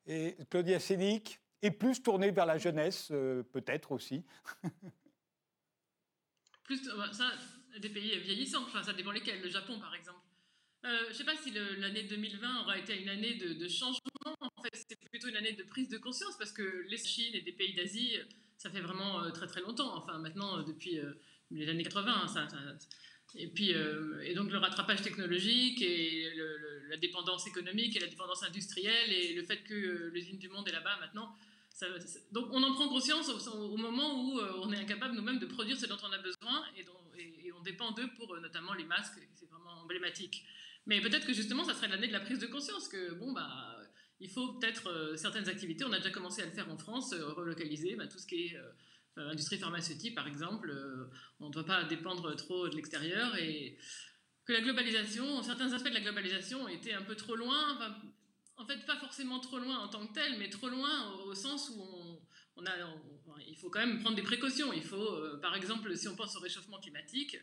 [0.05, 4.23] Et Claudia Sénic est plus tournée vers la jeunesse, euh, peut-être aussi.
[6.63, 7.31] plus, ça,
[7.79, 10.19] des pays vieillissants, enfin ça dépend lesquels, le Japon par exemple.
[10.85, 13.99] Euh, je ne sais pas si l'année 2020 aura été une année de, changement.
[14.39, 17.41] En fait, c'est plutôt une année de prise de conscience parce que les Chine et
[17.41, 18.17] des pays d'Asie,
[18.57, 19.97] ça fait vraiment euh, très très longtemps.
[19.97, 20.99] Enfin, maintenant, euh, depuis
[21.51, 22.47] les années 80, ça,
[23.35, 23.71] et puis
[24.23, 26.33] et donc le rattrapage technologique et
[26.89, 30.71] la dépendance économique et la dépendance industrielle et le fait que l'usine du monde est
[30.71, 31.35] là-bas maintenant.
[32.31, 35.85] donc on en prend conscience au, moment où on est incapable nous-mêmes de produire ce
[35.85, 36.85] dont on a besoin et,
[37.45, 39.19] et on dépend d'eux pour notamment les masques.
[39.35, 40.43] C'est vraiment emblématique.
[40.89, 43.77] Mais peut-être que justement, ça serait l'année de la prise de conscience que, bon, bah,
[44.19, 47.13] il faut peut-être euh, certaines activités, on a déjà commencé à le faire en France,
[47.13, 50.73] euh, relocaliser bah, tout ce qui est euh, industrie pharmaceutique, par exemple.
[51.39, 53.77] on ne doit pas dépendre trop de l'extérieur et
[54.45, 57.77] que la globalisation, certains aspects de la globalisation étaient un peu trop loin.
[58.57, 61.69] en fait, pas forcément trop loin en tant que tel, mais trop loin au, sens
[61.75, 61.83] où
[62.55, 62.71] on, a,
[63.47, 64.73] il faut quand même prendre des précautions.
[64.73, 67.37] Il faut, par exemple, si on pense au réchauffement climatique,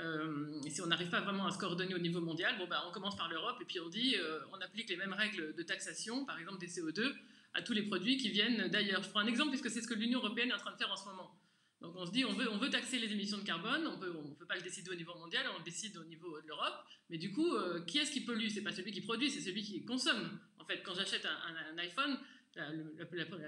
[0.00, 2.92] euh, si on n'arrive pas vraiment à se coordonner au niveau mondial, bon, bah, on
[2.92, 6.24] commence par l'Europe et puis on dit euh, on applique les mêmes règles de taxation,
[6.24, 7.12] par exemple des CO2,
[7.54, 9.02] à tous les produits qui viennent d'ailleurs.
[9.02, 10.90] Je prends un exemple puisque c'est ce que l'Union européenne est en train de faire
[10.90, 11.38] en ce moment.
[11.82, 14.34] Donc on se dit on veut, on veut taxer les émissions de carbone, on ne
[14.34, 16.84] peut pas le décider au niveau mondial, on le décide au niveau de l'Europe.
[17.10, 18.48] Mais du coup, euh, qui est-ce qui pollue?
[18.48, 20.38] C'est pas celui qui produit, c'est celui qui consomme.
[20.58, 22.18] En fait, quand j'achète un, iPhone,
[22.54, 22.70] la,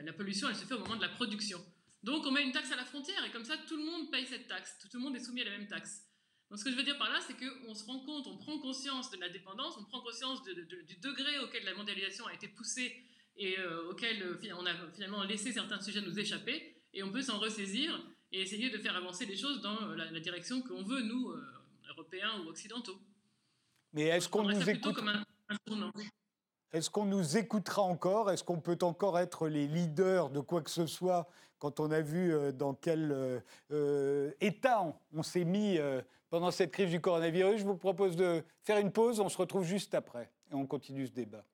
[0.02, 1.64] la, pollution, elle se fait au moment de la production.
[2.02, 4.26] Donc on met une taxe à la frontière et comme ça, tout le monde paye
[4.26, 6.02] cette taxe, tout le monde est soumis à la même taxe.
[6.50, 8.58] Donc ce que je veux dire par là, c'est qu'on se rend compte, on prend
[8.58, 12.94] conscience de la dépendance, on prend conscience du degré auquel la mondialisation a été poussée
[13.36, 17.22] et euh, auquel euh, on a finalement laissé certains sujets nous échapper, et on peut
[17.22, 21.34] s'en ressaisir et essayer de faire avancer les choses dans la, direction qu'on veut, nous,
[21.90, 22.98] Européens ou Occidentaux.
[23.92, 24.98] Mais est-ce qu'on nous écoute
[26.72, 28.30] Est-ce qu'on nous écoutera encore?
[28.30, 31.28] Est-ce qu'on peut encore être les leaders de quoi que ce soit
[31.64, 34.82] quand on a vu euh, dans quel euh, euh, état
[35.14, 35.78] on, s'est mis
[36.34, 39.20] pendant cette crise du coronavirus Je vous propose de faire une pause.
[39.20, 41.44] On se retrouve juste après et on continue ce débat.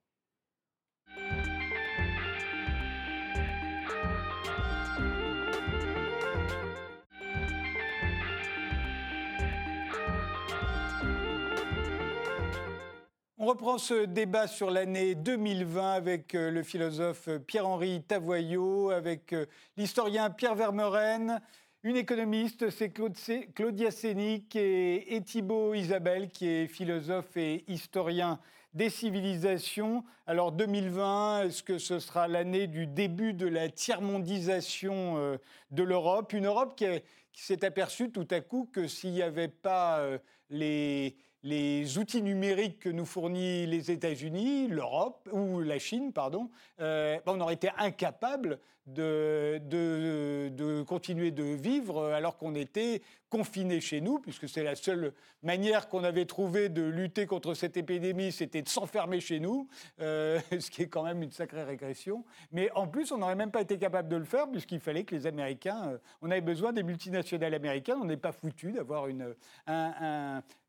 [13.36, 19.44] On reprend ce débat sur l'année 2020 avec euh, le philosophe Pierre-Henri Tavoyot, avec euh,
[19.76, 21.42] l'historien Pierre Vermeuren,
[21.82, 28.38] une économiste, c'est Claudia Sénic et, Thibault Isabelle, qui est philosophe et historien
[28.74, 30.04] des civilisations.
[30.26, 35.38] Alors 2020, est-ce que ce sera l'année du début de la tiers-mondisation euh,
[35.70, 36.32] de l'Europe?
[36.32, 36.86] Une Europe qui,
[37.32, 40.04] s'est aperçue tout à coup que s'il n'y avait pas
[40.50, 47.18] les les outils numériques que nous fournit les États-Unis, l'Europe ou la Chine, pardon, euh,
[47.26, 48.58] on aurait été incapable
[48.94, 55.88] de, continuer de vivre alors qu'on était confinés chez nous, puisque c'est la seule manière
[55.88, 59.68] qu'on avait trouvé de lutter contre cette épidémie, c'était de s'enfermer chez nous,
[60.00, 62.24] euh, ce qui est quand même une sacrée régression.
[62.50, 65.14] Mais en plus, on n'aurait même pas été capable de le faire, puisqu'il fallait que
[65.14, 69.06] les Américains, euh, on avait besoin des multinationales américaines, on n'est pas foutu d'avoir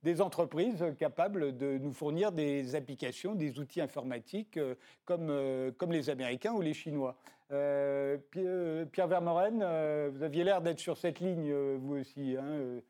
[0.03, 5.31] des entreprises capables de nous fournir des applications, des outils informatiques euh, comme,
[5.77, 7.17] comme les Américains ou les Chinois.
[7.51, 12.35] Euh, euh, Pierre Vermeuren, euh, vous aviez l'air d'être sur cette ligne, vous aussi.
[12.37, 12.81] Hein,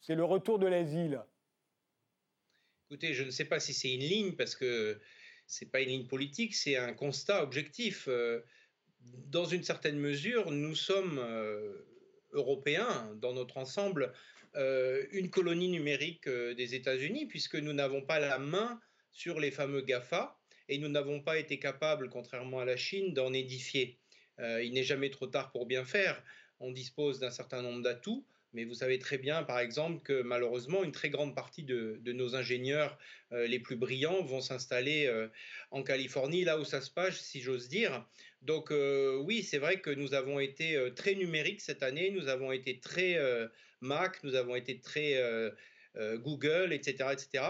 [0.00, 1.20] c'est le retour de l'asile.
[2.88, 5.00] Écoutez, je ne sais pas si c'est une ligne, parce que
[5.46, 8.08] ce n'est pas une ligne politique, c'est un constat objectif.
[9.00, 11.20] Dans une certaine mesure, nous sommes
[12.32, 14.12] européens, dans notre ensemble,
[14.54, 20.38] une colonie numérique des États-Unis, puisque nous n'avons pas la main sur les fameux GAFA,
[20.72, 23.98] et nous n'avons pas été capables, contrairement à la Chine, d'en édifier.
[24.40, 26.22] Euh, il n'est jamais trop tard pour bien faire.
[26.60, 30.82] On dispose d'un certain nombre d'atouts, mais vous savez très bien, par exemple, que malheureusement,
[30.82, 32.98] une très grande partie de, nos ingénieurs
[33.32, 35.28] euh, les plus brillants vont s'installer euh,
[35.72, 38.06] en Californie, là où ça se passe, si j'ose dire.
[38.40, 38.72] Donc
[39.20, 43.16] oui, c'est vrai que nous avons été très numériques cette année, nous avons été très
[43.80, 45.14] Mac, nous avons été très
[45.96, 47.10] Google, etc.
[47.12, 47.44] etc.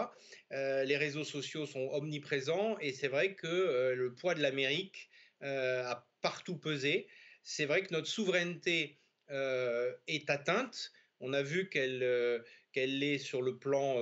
[0.53, 5.09] Euh, les réseaux sociaux sont omniprésents et c'est vrai que euh, le poids de l'Amérique
[5.45, 7.09] a partout pesé.
[7.43, 10.93] C'est vrai que notre souveraineté est atteinte.
[11.19, 13.97] On a vu qu'elle qu'elle l'est sur le plan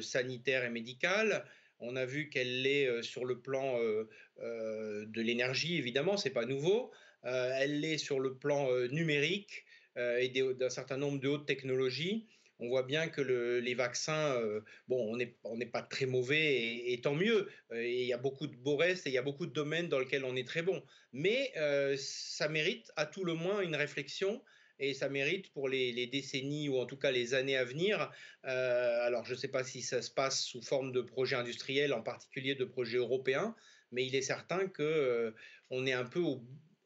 [0.00, 1.44] sanitaire et médical.
[1.80, 6.92] On a vu qu'elle l'est sur le plan de l'énergie, évidemment, c'est pas nouveau.
[7.24, 9.64] elle l'est sur le plan numérique
[9.96, 12.28] et d'un certain nombre de hautes technologies
[12.58, 17.14] on voit bien que les vaccins, euh, bon, on n'est pas très mauvais et, tant
[17.14, 17.48] mieux.
[17.72, 19.88] Euh, il y a beaucoup de beaux restes et il y a beaucoup de domaines
[19.88, 20.82] dans lesquels on est très bon.
[21.12, 24.42] Mais euh, ça mérite à tout le moins une réflexion
[24.78, 28.10] et ça mérite pour les, décennies ou en tout cas les années à venir.
[28.42, 32.02] alors je ne sais pas si ça se passe sous forme de projets industriels, en
[32.02, 33.54] particulier de projets européens,
[33.92, 35.32] mais il est certain que
[35.70, 36.24] on est un peu,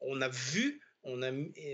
[0.00, 0.82] on a vu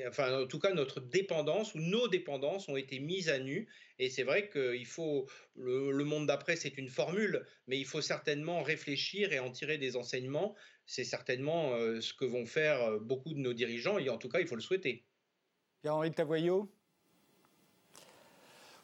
[0.09, 3.69] enfin, en tout cas, notre dépendance ou nos dépendances ont été mises à nu.
[3.99, 8.63] Et c'est vrai qu'il faut, le, monde d'après, c'est une formule, mais il faut certainement
[8.63, 10.55] réfléchir et en tirer des enseignements.
[10.87, 14.29] C'est certainement euh, ce que vont faire euh, beaucoup de nos dirigeants, et en tout
[14.29, 15.05] cas, il faut le souhaiter.
[15.83, 16.71] Pierre-Henri Tavoyot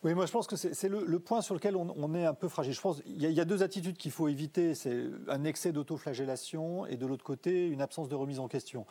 [0.02, 2.72] oui, moi je pense que c'est le, point sur lequel on, est un peu fragile.
[2.72, 4.74] Je pense qu'il y, a deux attitudes qu'il faut éviter.
[4.74, 8.86] C'est un excès d'autoflagellation et de l'autre côté, une absence de remise en question.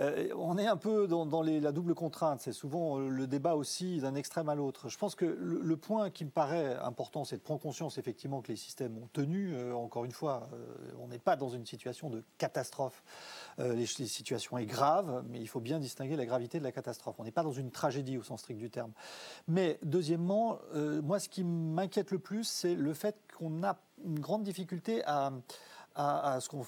[0.00, 2.42] Euh, on est un peu dans, la double contrainte.
[2.42, 4.90] C'est souvent euh, le débat aussi d'un extrême à l'autre.
[4.90, 8.48] Je pense que le, point qui me paraît important, c'est de prendre conscience effectivement que
[8.48, 9.54] les systèmes ont tenu.
[9.54, 10.50] Euh, encore une fois,
[10.98, 13.02] on n'est pas dans une situation de catastrophe.
[13.74, 17.16] Les, les, situations est grave, mais il faut bien distinguer la gravité de la catastrophe.
[17.18, 18.92] On n'est pas dans une tragédie au sens strict du terme.
[19.48, 24.18] Mais deuxièmement, euh, moi, ce qui m'inquiète le plus, c'est le fait qu'on a une
[24.18, 25.32] grande difficulté à,
[25.96, 26.64] ce qu'on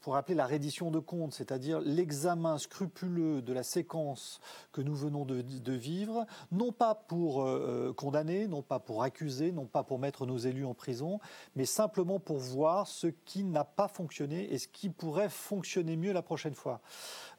[0.00, 4.40] pourrait appeler la reddition de comptes, c'est-à-dire l'examen scrupuleux de la séquence
[4.72, 9.66] que nous venons de, vivre, non pas pour euh, condamner, non pas pour accuser, non
[9.66, 11.20] pas pour mettre nos élus en prison,
[11.56, 16.12] mais simplement pour voir ce qui n'a pas fonctionné et ce qui pourrait fonctionner mieux
[16.12, 16.80] la prochaine fois.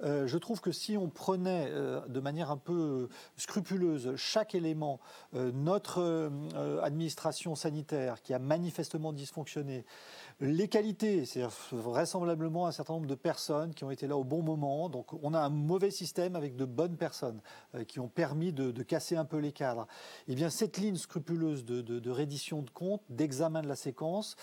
[0.03, 4.99] Euh, je trouve que si on prenait euh, de manière un peu scrupuleuse chaque élément,
[5.33, 6.31] notre
[6.81, 9.85] administration sanitaire qui a manifestement dysfonctionné,
[10.41, 14.41] les qualités, c'est vraisemblablement un certain nombre de personnes qui ont été là au bon
[14.41, 14.89] moment.
[14.89, 17.39] Donc on a un mauvais système avec de bonnes personnes
[17.73, 19.87] euh, qui ont permis de, casser un peu les cadres.
[20.27, 24.35] Eh bien cette ligne scrupuleuse de, reddition de comptes, d'examen de la séquence,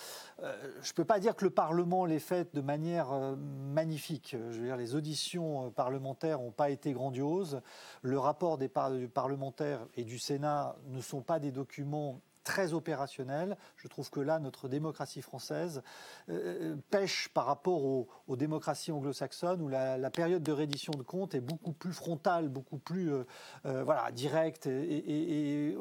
[0.43, 4.35] euh, je ne peux pas dire que le Parlement l'ait faite de manière euh, magnifique.
[4.51, 7.61] Je veux dire, les auditions parlementaires n'ont pas été grandioses.
[8.01, 13.57] Le rapport des parlementaires et du Sénat ne sont pas des documents très opérationnel.
[13.77, 15.83] Je trouve que là, notre démocratie française
[16.29, 21.41] euh, pêche par rapport aux, démocraties anglo-saxonnes où la, période de reddition de comptes est
[21.41, 23.25] beaucoup plus frontale, beaucoup plus euh,
[23.67, 25.77] euh, voilà, directe et,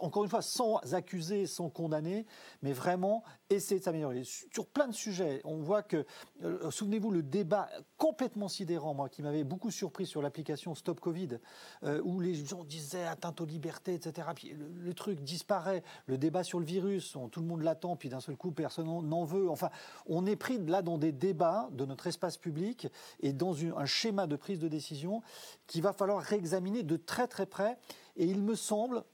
[0.00, 2.26] encore une fois sans accuser, sans condamner,
[2.62, 3.22] mais vraiment
[3.56, 4.22] essayer de s'améliorer.
[4.24, 6.04] Sur plein de sujets, on voit que,
[6.70, 11.38] souvenez-vous, le débat complètement sidérant, moi, qui m'avait beaucoup surpris sur l'application Stop Covid,
[12.04, 14.28] où les gens disaient atteinte aux libertés, etc.
[14.34, 18.20] Puis le truc disparaît le débat sur le virus, tout le monde l'attend, puis d'un
[18.20, 19.50] seul coup, personne n'en veut.
[19.50, 19.70] Enfin,
[20.06, 22.88] on est pris là dans des débats de notre espace public
[23.20, 25.22] et dans un schéma de prise de décision
[25.66, 27.78] qu'il va falloir réexaminer de très très près.
[28.16, 29.04] Et il me semble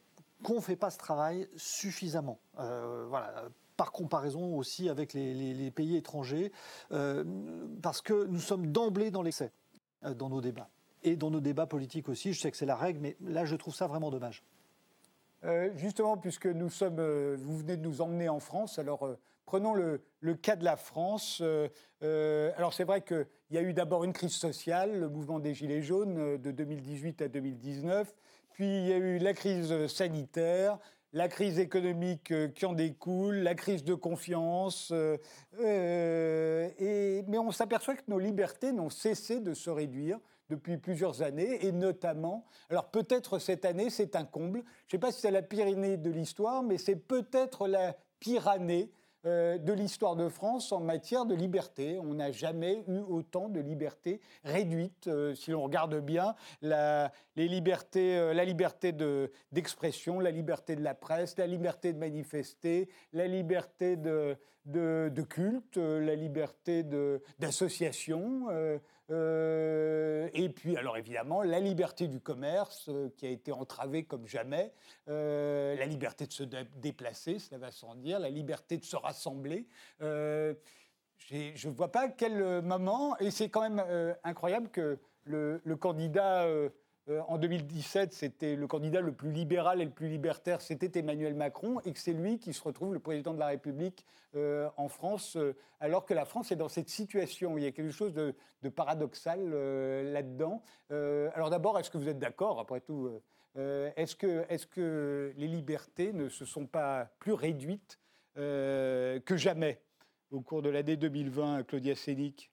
[0.42, 2.38] qu'on ne fait pas ce travail suffisamment.
[2.58, 6.52] Euh, voilà par comparaison aussi avec les, pays étrangers,
[6.92, 7.24] euh,
[7.80, 9.52] parce que nous sommes d'emblée dans l'excès
[10.04, 10.68] euh, dans nos débats.
[11.04, 13.54] Et dans nos débats politiques aussi, je sais que c'est la règle, mais là je
[13.54, 14.42] trouve ça vraiment dommage.
[15.44, 17.00] Euh, justement, puisque nous sommes,
[17.36, 19.08] vous venez de nous emmener en France, alors
[19.46, 20.00] prenons le,
[20.42, 21.40] cas de la France.
[22.02, 25.82] alors c'est vrai qu'il y a eu d'abord une crise sociale, le mouvement des Gilets
[25.82, 28.12] jaunes de 2018 à 2019,
[28.50, 30.80] puis il y a eu la crise sanitaire,
[31.12, 34.92] la crise économique qui en découle, la crise de confiance.
[35.60, 40.18] et, mais on s'aperçoit que nos libertés n'ont cessé de se réduire
[40.48, 44.98] depuis plusieurs années, et notamment, alors peut-être cette année, c'est un comble, je ne sais
[44.98, 48.90] pas si c'est la pire année de l'histoire, mais c'est peut-être la pire année
[49.26, 51.98] euh, de l'histoire de France en matière de liberté.
[51.98, 55.08] On n'a jamais eu autant de liberté réduite.
[55.08, 58.94] Euh, si l'on regarde bien, la, les libertés, euh, la liberté
[59.50, 64.36] d'expression, la liberté de la presse, la liberté de manifester, la liberté de,
[65.28, 66.84] culte, la liberté
[67.40, 68.46] d'association.
[69.10, 74.26] Euh, et puis, alors évidemment, la liberté du commerce euh, qui a été entravée comme
[74.26, 74.72] jamais,
[75.08, 76.42] euh, la liberté de se
[76.76, 79.66] déplacer, cela va sans dire, la liberté de se rassembler.
[80.00, 80.54] je
[81.30, 83.82] ne vois pas quel moment, et c'est quand même
[84.24, 86.46] incroyable que le, le candidat
[87.08, 91.34] euh, en 2017, c'était le candidat le plus libéral et le plus libertaire, c'était Emmanuel
[91.34, 94.88] Macron, et que c'est lui qui se retrouve le président de la République euh, en
[94.88, 97.56] France, euh, alors que la France est dans cette situation.
[97.56, 98.34] Il y a quelque chose de,
[98.68, 99.50] paradoxal
[100.12, 100.62] là-dedans.
[100.90, 103.10] alors d'abord, est-ce que vous êtes d'accord, après tout
[103.56, 104.14] est-ce
[104.66, 107.98] que, les libertés ne se sont pas plus réduites
[108.34, 109.80] que jamais
[110.30, 112.52] au cours de l'année 2020, Claudia Sénic?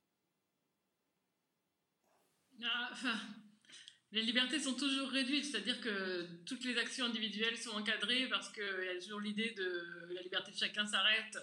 [2.63, 2.91] Ah,
[4.15, 8.63] les libertés sont toujours réduites, c'est-à-dire que toutes les actions individuelles sont encadrées parce qu'il
[8.63, 11.37] y a toujours l'idée de la liberté de chacun s'arrête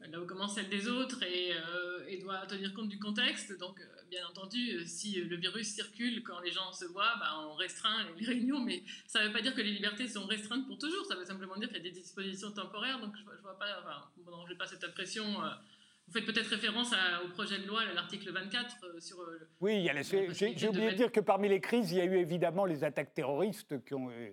[0.00, 3.58] là où commence celle des autres et, euh, doit tenir compte du contexte.
[3.58, 7.54] Donc, euh, bien entendu, si le virus circule quand les gens se voient, bah, on
[7.54, 10.78] restreint les réunions, mais ça ne veut pas dire que les libertés sont restreintes pour
[10.78, 11.04] toujours.
[11.06, 13.00] Ça veut simplement dire qu'il y a des dispositions temporaires.
[13.00, 15.44] Donc, je ne vois pas, enfin, bon, pas cette impression.
[15.44, 15.50] Euh,
[16.06, 16.92] vous faites peut-être référence
[17.24, 19.20] au projet de loi, à l'article 24 euh, sur.
[19.20, 22.66] Euh, oui, j'ai oublié de, dire que parmi les crises, il y a eu évidemment
[22.66, 24.30] les attaques terroristes qui ont, euh,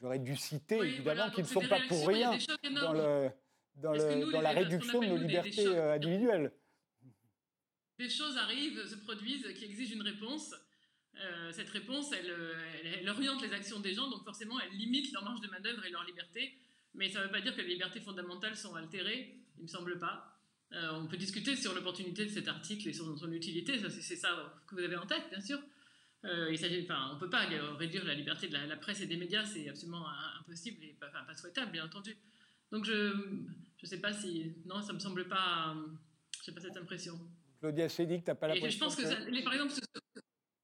[0.00, 2.32] j'aurais dû citer évidemment, qui ne sont pas pour rien
[2.74, 3.30] dans, le,
[3.76, 6.52] dans, le, dans la réduction de nos libertés individuelles.
[7.98, 10.54] Des choses arrivent, se produisent, qui exigent une réponse.
[11.52, 12.34] cette réponse, elle,
[13.00, 15.90] elle, oriente les actions des gens, donc forcément, elle limite leur marge de manœuvre et
[15.90, 16.58] leur liberté.
[16.94, 19.68] Mais ça ne veut pas dire que les libertés fondamentales sont altérées, il ne me
[19.68, 20.32] semble pas.
[20.74, 24.54] Euh, on peut discuter sur l'opportunité de cet article et sur son utilité, c'est ça
[24.66, 25.58] que vous avez en tête, bien sûr.
[26.24, 27.46] Euh, il enfin, on ne peut pas
[27.76, 30.06] réduire la liberté de la, presse et des médias, c'est absolument
[30.40, 32.16] impossible et pas, pas, souhaitable, bien entendu.
[32.70, 34.54] Donc je ne sais pas si...
[34.64, 35.76] Non, ça ne me semble pas...
[36.42, 37.18] Je n'ai pas cette impression.
[37.60, 39.74] Claudia Chédic, tu n'as pas la Je pense que, les, par exemple,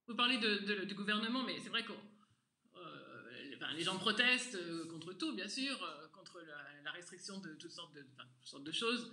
[0.06, 5.34] vous parlez de, du gouvernement, mais c'est vrai que euh, les gens protestent contre tout,
[5.34, 5.76] bien sûr,
[6.12, 6.40] contre
[6.84, 9.12] la, restriction de toutes sortes de, toutes sortes de choses.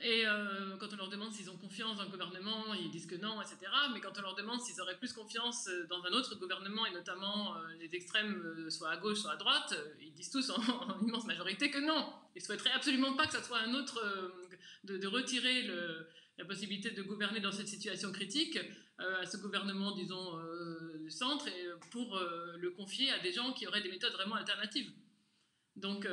[0.00, 3.14] Et euh, quand on leur demande s'ils ont confiance dans le gouvernement, ils disent que
[3.14, 3.56] non, etc.
[3.92, 7.54] Mais quand on leur demande s'ils auraient plus confiance dans un autre gouvernement, et notamment
[7.78, 11.78] les extrêmes, soit à gauche, soit à droite, ils disent tous en, immense majorité que
[11.78, 12.12] non.
[12.34, 14.02] Ils souhaiteraient absolument pas que ça soit un autre,
[14.82, 15.70] de, retirer
[16.38, 18.58] la possibilité de gouverner dans cette situation critique
[19.00, 23.52] euh, à ce gouvernement, disons, euh, centre, et pour euh, le confier à des gens
[23.52, 24.88] qui auraient des méthodes vraiment alternatives.
[25.74, 26.06] Donc,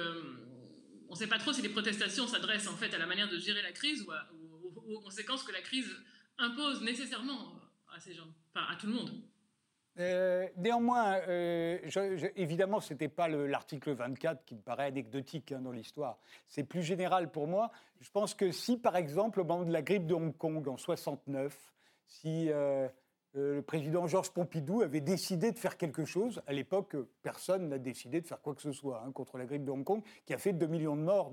[1.12, 3.38] on ne sait pas trop si les protestations s'adressent en fait à la manière de
[3.38, 5.94] gérer la crise ou, aux conséquences que la crise
[6.38, 7.52] impose nécessairement
[7.94, 9.12] à ces gens, enfin à tout le monde.
[10.56, 11.20] néanmoins,
[12.38, 16.18] évidemment, ce n'était pas l'article 24 qui me paraît anecdotique hein, dans l'histoire.
[16.48, 17.72] C'est plus général pour moi.
[18.00, 20.78] Je pense que si, par exemple, au moment de la grippe de Hong Kong en
[20.78, 21.58] 69,
[22.08, 22.88] si euh,
[23.38, 26.42] euh, le président Georges Pompidou avait décidé de faire quelque chose.
[26.48, 29.64] À l'époque, personne n'a décidé de faire quoi que ce soit hein, contre la grippe
[29.64, 31.32] de Hong Kong, qui a fait 2 millions de morts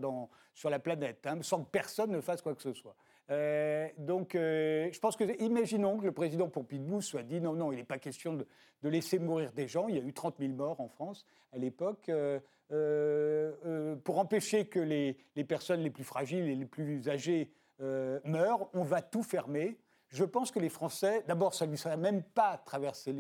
[0.55, 2.95] sur la planète, hein, sans que personne ne fasse quoi que ce soit.
[3.31, 7.77] Euh, donc, je pense que, imaginons que le président Pompidou soit dit non, non, il
[7.77, 8.47] n'est pas question de,
[8.89, 9.89] laisser mourir des gens.
[9.89, 12.11] Il y a eu 30 000 morts en France à l'époque.
[14.05, 18.85] pour empêcher que les, les, personnes les plus fragiles et les plus âgées meurent, on
[18.85, 19.79] va tout fermer
[20.11, 23.15] je pense que les Français, d'abord, ça ne lui même pas traversé,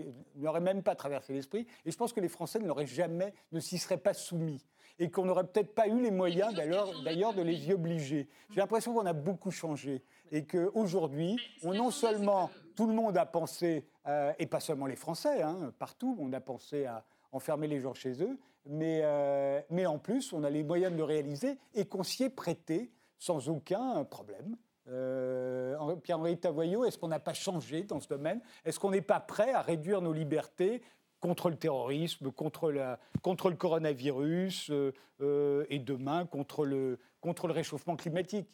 [0.44, 3.60] aurait même pas traversé l'esprit, et je pense que les Français ne l'auraient jamais, ne
[3.60, 4.64] s'y seraient pas soumis,
[4.98, 8.28] et qu'on n'aurait peut-être pas eu les moyens d'ailleurs de les y obliger.
[8.50, 13.26] J'ai l'impression qu'on a beaucoup changé, et qu'aujourd'hui, on non seulement tout le monde a
[13.26, 17.80] pensé, euh, et pas seulement les Français, hein, partout, on a pensé à enfermer les
[17.80, 21.58] gens chez eux, mais, euh, mais en plus, on a les moyens de le réaliser,
[21.74, 24.56] et qu'on s'y est prêté sans aucun problème.
[24.90, 28.40] Euh, Pierre-Henri Tavoyot, est-ce qu'on n'a pas changé dans ce domaine?
[28.64, 30.82] Est-ce qu'on n'est pas prêt à réduire nos libertés
[31.20, 38.48] contre le terrorisme, contre, le coronavirus euh, euh, et demain contre le réchauffement climatique?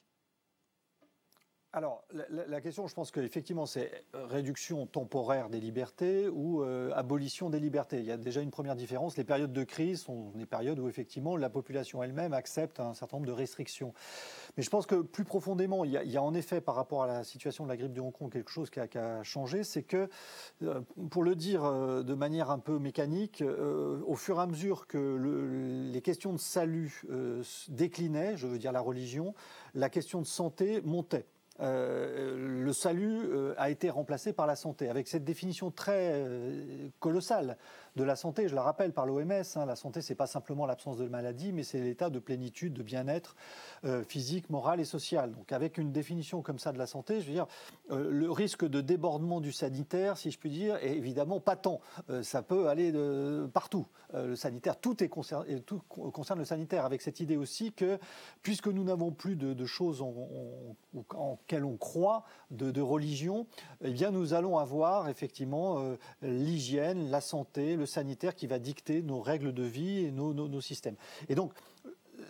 [1.74, 7.58] Alors, la, question, je pense qu'effectivement, c'est réduction temporaire des libertés ou euh, abolition des
[7.58, 7.98] libertés.
[7.98, 9.16] Il y a déjà une première différence.
[9.16, 13.16] Les périodes de crise sont des périodes où, effectivement, la population elle-même accepte un certain
[13.16, 13.92] nombre de restrictions.
[14.56, 17.24] Mais je pense que plus profondément, il y a, en effet, par rapport à la
[17.24, 19.64] situation de la grippe de Hong Kong, quelque chose qui a, changé.
[19.64, 20.08] C'est que,
[20.62, 24.86] euh, pour le dire euh, de manière un peu mécanique, au fur et à mesure
[24.86, 27.02] que les questions de salut
[27.68, 29.34] déclinaient, je veux dire la religion,
[29.74, 31.26] la question de santé montait.
[31.60, 36.88] Euh, le salut euh, a été remplacé par la santé, avec cette définition très euh,
[36.98, 37.56] colossale
[37.96, 38.48] de la santé.
[38.48, 41.62] Je la rappelle par l'OMS, hein, la santé, c'est pas simplement l'absence de maladie, mais
[41.62, 43.36] c'est l'état de plénitude, de bien-être
[44.08, 45.32] physique, moral et social.
[45.32, 47.46] Donc, avec une définition comme ça de la santé, je veux dire,
[47.90, 51.80] le risque de débordement du sanitaire, si je puis dire, est évidemment pas tant.
[52.22, 53.86] ça peut aller de partout.
[54.14, 55.08] le sanitaire, tout est
[55.66, 57.98] tout concerne le sanitaire, avec cette idée aussi que,
[58.42, 60.14] puisque nous n'avons plus de, choses en,
[61.14, 63.46] en, auquel on croit de, religion,
[63.82, 69.02] eh bien nous allons avoir effectivement euh, l'hygiène, la santé, le sanitaire qui va dicter
[69.02, 70.96] nos règles de vie et nos, systèmes.
[71.28, 71.52] Et donc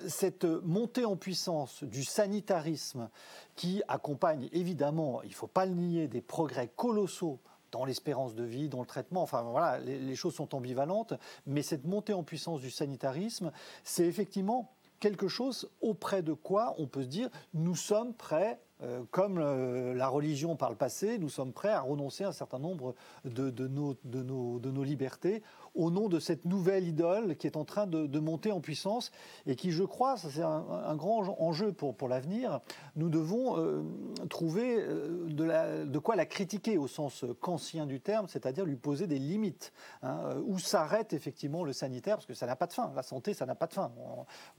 [0.09, 3.09] cette montée en puissance du sanitarisme
[3.55, 7.41] qui accompagne évidemment, il ne faut pas le nier, des progrès colossaux
[7.71, 9.23] dans l'espérance de vie, dans le traitement.
[9.23, 11.15] Enfin voilà, les, choses sont ambivalentes,
[11.47, 13.51] mais cette montée en puissance du sanitarisme,
[13.83, 19.03] c'est effectivement quelque chose auprès de quoi on peut se dire nous sommes prêts euh,
[19.13, 22.59] comme euh, la religion par le passé, nous sommes prêts à renoncer à un certain
[22.59, 22.95] nombre
[23.25, 25.43] de, nos, libertés
[25.75, 29.11] au nom de cette nouvelle idole qui est en train de, monter en puissance
[29.47, 32.61] et qui, je crois, c'est un, grand enjeu pour, pour l'avenir,
[32.97, 33.83] nous devons euh,
[34.31, 39.07] trouver de, la, de, quoi la critiquer au sens kantien du terme, c'est-à-dire lui poser
[39.07, 39.73] des limites.
[40.03, 42.93] Hein, où s'arrête effectivement le sanitaire, parce que ça n'a pas de fin.
[42.95, 43.93] La santé, ça n'a pas de fin.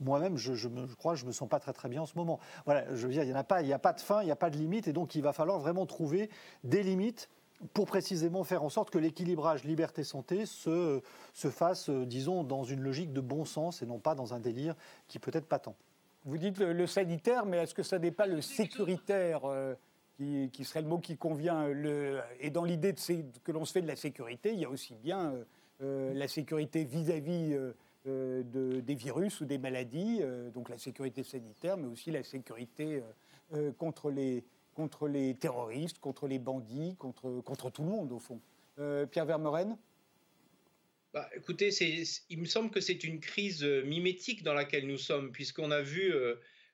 [0.00, 2.40] Moi-même, je, crois je ne me sens pas très très bien en ce moment.
[2.64, 4.50] Voilà, je veux dire, il n'y a, a pas de fin, il n'y a pas
[4.50, 6.30] de limite, et donc il va falloir vraiment trouver
[6.64, 7.28] des limites
[7.72, 11.00] pour précisément faire en sorte que l'équilibrage liberté-santé se,
[11.32, 14.40] se fasse, euh, disons, dans une logique de bon sens et non pas dans un
[14.40, 14.74] délire
[15.08, 15.74] qui peut être patent.
[16.24, 19.74] Vous dites le, sanitaire, mais est-ce que ça n'est pas le sécuritaire euh,
[20.18, 22.94] qui, serait le mot qui convient le, Et dans l'idée
[23.44, 25.34] que l'on se fait de la sécurité, il y a aussi bien
[25.82, 27.56] euh, la sécurité vis-à-vis
[28.06, 30.20] de, des virus ou des maladies,
[30.52, 33.02] donc la sécurité sanitaire, mais aussi la sécurité
[33.54, 34.44] euh, contre, les,
[34.76, 38.40] contre les terroristes, contre les bandits, contre, contre tout le monde, au fond.
[38.78, 39.76] Euh, Pierre Vermeuren
[41.14, 41.70] bah, écoutez,
[42.28, 45.80] il me semble que c'est une crise euh, mimétique dans laquelle nous sommes, puisqu'on a
[45.80, 46.12] vu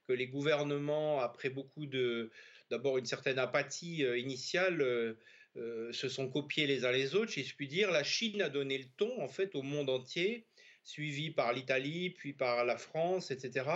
[0.09, 2.32] que les gouvernements, après beaucoup de,
[2.68, 5.16] d'abord une certaine apathie initiale,
[5.55, 7.92] se sont copiés les uns les autres, si je puis dire.
[7.92, 10.44] La Chine a donné le ton, en fait, au monde entier,
[10.82, 13.70] suivi par l'Italie, puis par la France, etc.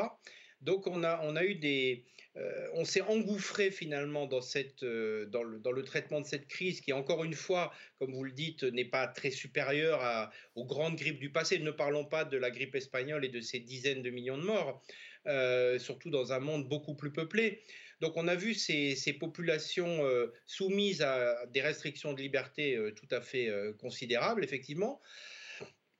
[0.61, 2.05] Donc on a, on a eu des,
[2.37, 6.49] euh, on s'est engouffré finalement dans, cette, euh, dans, le, dans, le, traitement de cette
[6.49, 10.67] crise qui, encore une fois, comme vous le dites, n'est pas très supérieure à, aux
[10.67, 11.59] grandes grippes du passé.
[11.59, 14.83] Ne parlons pas de la grippe espagnole et de ses dizaines de millions de morts,
[15.27, 17.63] euh, surtout dans un monde beaucoup plus peuplé.
[18.01, 20.03] Donc on a vu ces, ces populations
[20.45, 25.01] soumises à des restrictions de liberté tout à fait considérables, effectivement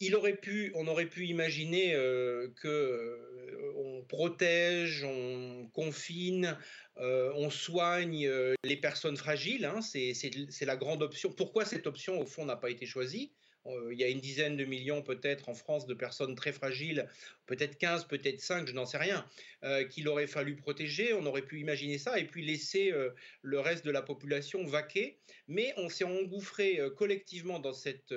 [0.01, 6.57] il aurait pu, on aurait pu imaginer euh, que euh, on protège, on confine,
[6.99, 8.29] euh, on soigne
[8.63, 9.65] les personnes fragiles.
[9.65, 11.31] Hein, c'est la grande option.
[11.33, 13.33] Pourquoi cette option, au fond, n'a pas été choisie?
[13.91, 17.09] Il y a une dizaine de millions peut-être en France de personnes très fragiles,
[17.47, 19.27] peut-être 15, peut-être 5, je n'en sais rien,
[19.91, 21.13] qu'il aurait fallu protéger.
[21.15, 22.95] On aurait pu imaginer ça et puis laisser
[23.43, 25.19] le reste de la population vaquer.
[25.49, 28.15] Mais on s'est engouffré collectivement dans cette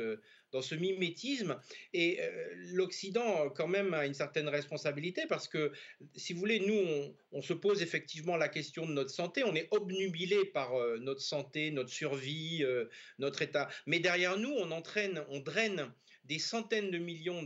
[0.52, 1.60] dans ce mimétisme.
[1.94, 5.72] Et euh, l'Occident, quand même, a une certaine responsabilité parce que,
[6.16, 9.44] si vous voulez, nous, on, se pose effectivement la question de notre santé.
[9.44, 12.86] On est obnubilé par euh, notre santé, notre survie, euh,
[13.18, 13.70] notre état.
[13.86, 15.92] Mais derrière nous, on entraîne, on draine
[16.30, 17.42] des centaines de millions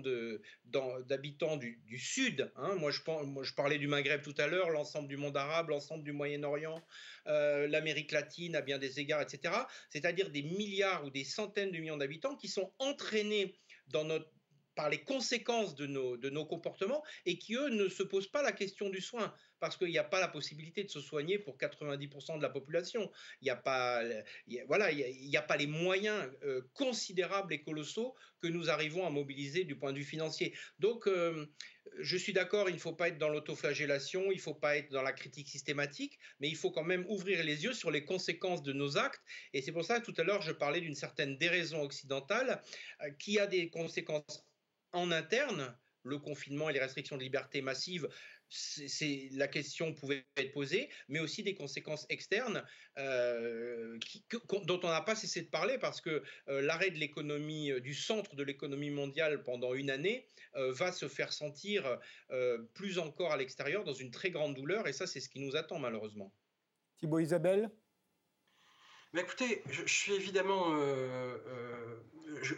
[1.08, 2.52] d'habitants du, Sud.
[2.58, 2.76] Hein.
[2.76, 6.04] Moi, je, moi, je, parlais du Maghreb tout à l'heure, l'ensemble du monde arabe, l'ensemble
[6.04, 6.84] du Moyen-Orient,
[7.28, 9.54] euh, l'Amérique latine à bien des égards, etc.
[9.90, 13.56] C'est-à-dire des milliards ou des centaines de millions d'habitants qui sont entraînés
[13.88, 14.30] dans notre
[14.76, 18.42] par les conséquences de nos, de nos comportements et qui, eux, ne se posent pas
[18.42, 21.58] la question du soin parce qu'il n'y a pas la possibilité de se soigner pour
[21.58, 23.10] 90% de la population.
[23.40, 24.04] Il n'y a, pas,
[24.68, 29.10] voilà, il y a, pas les moyens euh, considérables et colossaux que nous arrivons à
[29.10, 30.54] mobiliser du point de vue financier.
[30.80, 31.46] Donc, euh,
[31.98, 34.92] je suis d'accord, il ne faut pas être dans l'autoflagellation, il ne faut pas être
[34.92, 38.64] dans la critique systématique, mais il faut quand même ouvrir les yeux sur les conséquences
[38.64, 39.22] de nos actes.
[39.54, 42.62] Et c'est pour ça que tout à l'heure, je parlais d'une certaine déraison occidentale
[43.02, 44.46] euh, qui a des conséquences
[44.94, 45.76] en interne
[46.06, 48.08] le confinement et les restrictions de liberté massives
[48.54, 52.64] c'est la question pouvait être posée, mais aussi des conséquences externes
[52.98, 53.98] euh,
[54.66, 57.96] dont on n'a pas cessé de parler parce que euh, l'arrêt de l'économie, euh, du
[57.96, 62.00] centre de l'économie mondiale pendant une année va se faire sentir
[62.74, 65.56] plus encore à l'extérieur dans une très grande douleur et ça c'est ce qui nous
[65.56, 66.32] attend malheureusement.
[66.98, 67.72] Thibaut Isabelle?
[69.22, 70.76] Écoutez, je, suis évidemment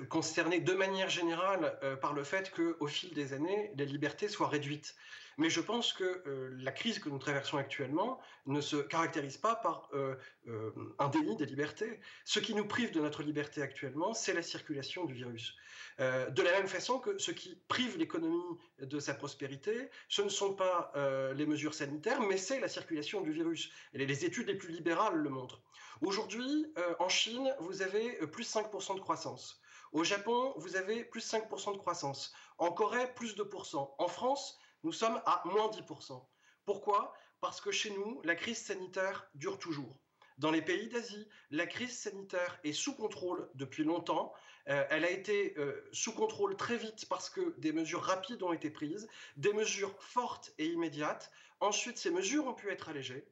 [0.10, 4.96] concerné de manière générale par le fait qu'au fil des années, les libertés soient réduites.
[5.38, 9.56] Mais je pense que euh, la crise que nous traversons actuellement ne se caractérise pas
[9.56, 10.16] par euh,
[10.48, 12.00] euh, un déni des libertés.
[12.24, 15.56] Ce qui nous prive de notre liberté actuellement, c'est la circulation du virus.
[16.00, 20.54] de la même façon que ce qui prive l'économie de sa prospérité, ce ne sont
[20.54, 20.92] pas
[21.36, 23.72] les mesures sanitaires, mais c'est la circulation du virus.
[23.94, 25.62] Les études les plus libérales le montrent.
[26.02, 29.62] Aujourd'hui, en Chine, vous avez plus 5% de croissance.
[29.94, 32.34] Au Japon, vous avez plus 5% de croissance.
[32.58, 33.96] En Corée, plus 2%.
[33.98, 36.24] En France, nous sommes à moins 10%.
[36.64, 37.12] Pourquoi?
[37.42, 39.98] Parce que chez nous, la crise sanitaire dure toujours.
[40.38, 44.32] Dans les pays d'Asie, la crise sanitaire est sous contrôle depuis longtemps.
[44.70, 48.54] Euh, elle a été euh, sous contrôle très vite parce que des mesures rapides ont
[48.54, 49.08] été prises,
[49.38, 51.32] des mesures fortes et immédiates.
[51.62, 53.28] Ensuite, ces mesures ont pu être allégées.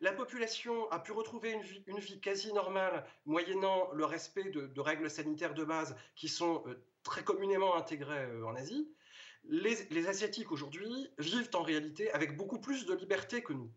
[0.00, 1.52] La population a pu retrouver
[1.86, 6.84] une vie, quasi normale, moyennant le respect de, règles sanitaires de base qui sont euh,
[7.04, 8.90] très communément intégrées en Asie
[9.48, 13.70] les, Asiatiques aujourd'hui vivent en réalité avec beaucoup plus de liberté que nous.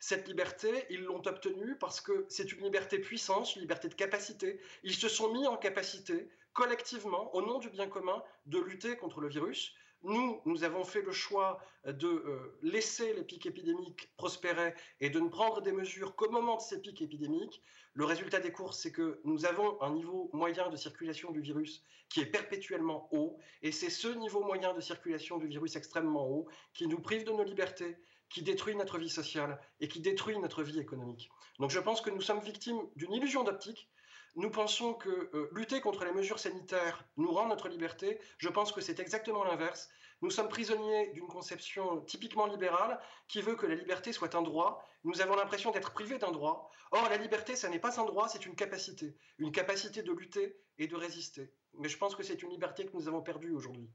[0.00, 4.60] Cette liberté, ils l'ont obtenue parce que c'est une liberté puissance, une liberté de capacité.
[4.82, 9.20] Ils se sont mis en capacité, collectivement, au nom du bien commun, de lutter contre
[9.20, 9.74] le virus.
[10.02, 15.18] Nous, nous avons fait le choix de euh, laisser les pics épidémiques prospérer et de
[15.18, 17.62] ne prendre des mesures qu'au moment de ces pics épidémiques.
[17.94, 21.82] Le résultat des courses, c'est que nous avons un niveau moyen de circulation du virus
[22.08, 26.46] qui est perpétuellement haut, et c'est ce niveau moyen de circulation du virus extrêmement haut
[26.72, 27.96] qui nous prive de nos libertés,
[28.28, 31.30] qui détruit notre vie sociale et qui détruit notre vie économique.
[31.58, 33.88] Donc je pense que nous sommes victimes d'une illusion d'optique.
[34.36, 38.20] Nous pensons que euh, lutter contre les mesures sanitaires nous rend notre liberté.
[38.36, 39.88] Je pense que c'est exactement l'inverse.
[40.20, 44.84] Nous sommes prisonniers d'une conception typiquement libérale qui veut que la liberté soit un droit.
[45.04, 46.70] Nous avons l'impression d'être privés d'un droit.
[46.90, 49.16] Or, la liberté, ça n'est pas un droit, c'est une capacité.
[49.38, 51.50] Une capacité de lutter et de résister.
[51.78, 53.90] Mais je pense que c'est une liberté que nous avons perdue aujourd'hui.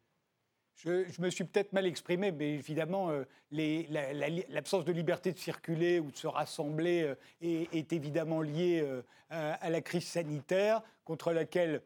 [0.84, 3.24] Je, me suis peut-être mal exprimé, mais évidemment, euh,
[4.50, 9.70] l'absence de liberté de circuler ou de se rassembler euh, est, évidemment liée euh, à,
[9.70, 11.82] la crise sanitaire contre laquelle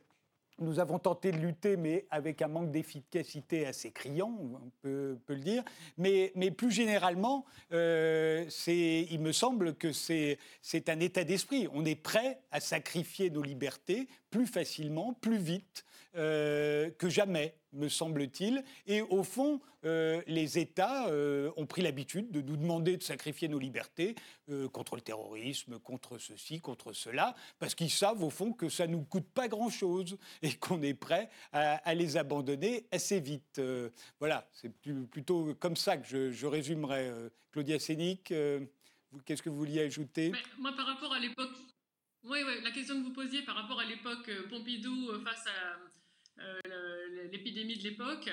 [0.59, 5.35] nous avons tenté de lutter, mais avec un manque d'efficacité assez criant, on peut, le
[5.35, 5.65] dire.
[5.97, 10.39] Mais, plus généralement, il me semble que c'est
[10.87, 11.67] un état d'esprit.
[11.73, 17.55] On est prêt à sacrifier nos libertés plus facilement, plus vite que jamais.
[17.75, 18.63] Me semble-t-il.
[18.87, 23.47] Et au fond, euh, les États euh, ont pris l'habitude de nous demander de sacrifier
[23.47, 24.15] nos libertés
[24.49, 28.87] euh, contre le terrorisme, contre ceci, contre cela, parce qu'ils savent au fond que ça
[28.87, 33.61] ne nous coûte pas grand-chose et qu'on est prêt à, les abandonner assez vite.
[34.19, 34.71] voilà, c'est
[35.11, 37.11] plutôt comme ça que je, résumerai.
[37.51, 38.33] Claudia Sénic,
[39.25, 40.33] qu'est-ce que vous vouliez ajouter?
[40.57, 41.51] Moi, par rapport à l'époque
[42.27, 45.77] oui, oui, la question que vous posiez par rapport à l'époque Pompidou face à
[47.31, 48.29] l'épidémie de l'époque.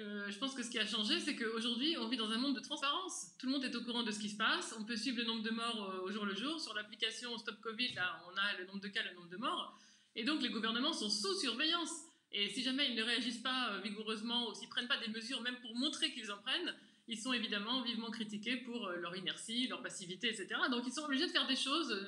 [0.00, 2.54] Euh, je pense que ce qui a changé, c'est qu'aujourd'hui, on vit dans un monde
[2.54, 3.32] de transparence.
[3.38, 4.74] Tout le monde est au courant de ce qui se passe.
[4.78, 6.60] On peut suivre le nombre de morts euh, au jour le jour.
[6.60, 9.76] Sur l'application Stop Covid, là, on a le nombre de cas, le nombre de morts.
[10.14, 11.90] Et donc, les gouvernements sont sous surveillance.
[12.30, 15.40] Et si jamais ils ne réagissent pas vigoureusement ou s'ils ne prennent pas des mesures,
[15.42, 16.74] même pour montrer qu'ils en prennent,
[17.08, 20.60] ils sont évidemment vivement critiqués pour leur inertie, leur passivité, etc.
[20.70, 22.06] Donc, ils sont obligés de faire des choses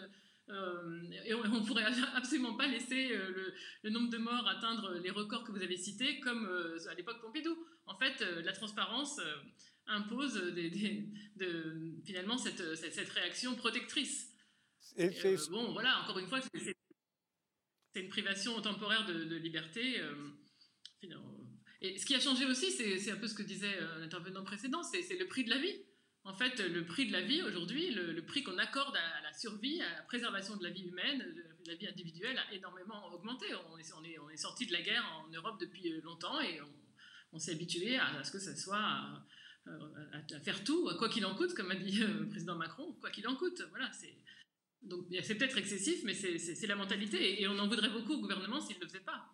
[0.50, 1.84] euh, et on ne pourrait
[2.14, 6.20] absolument pas laisser euh, le, nombre de morts atteindre les records que vous avez cités,
[6.20, 7.56] comme euh, à l'époque Pompidou.
[7.86, 9.20] En fait, la transparence
[9.86, 14.32] impose de, finalement cette, cette, réaction protectrice.
[14.96, 15.10] Et
[15.50, 20.00] bon, voilà, encore une fois, c'est une privation temporaire de, liberté.
[21.80, 25.18] et ce qui a changé aussi, c'est un peu ce que disait l'intervenant précédent, c'est
[25.18, 25.84] le prix de la vie.
[26.24, 29.80] En fait, le prix de la vie aujourd'hui, le, prix qu'on accorde à, la survie,
[29.80, 33.46] à la préservation de la vie humaine, de, la vie individuelle, a énormément augmenté.
[33.72, 36.60] On est, on sorti de la guerre en Europe depuis longtemps et
[37.32, 38.78] on, s'est habitué à, ce que ça soit
[39.66, 43.26] à, faire tout, quoi qu'il en coûte, comme a dit le président Macron, quoi qu'il
[43.26, 43.62] en coûte.
[43.70, 44.14] Voilà, c'est
[44.82, 48.60] donc c'est peut-être excessif, mais c'est la mentalité et, on en voudrait beaucoup au gouvernement
[48.60, 49.26] s'il ne le faisait pas.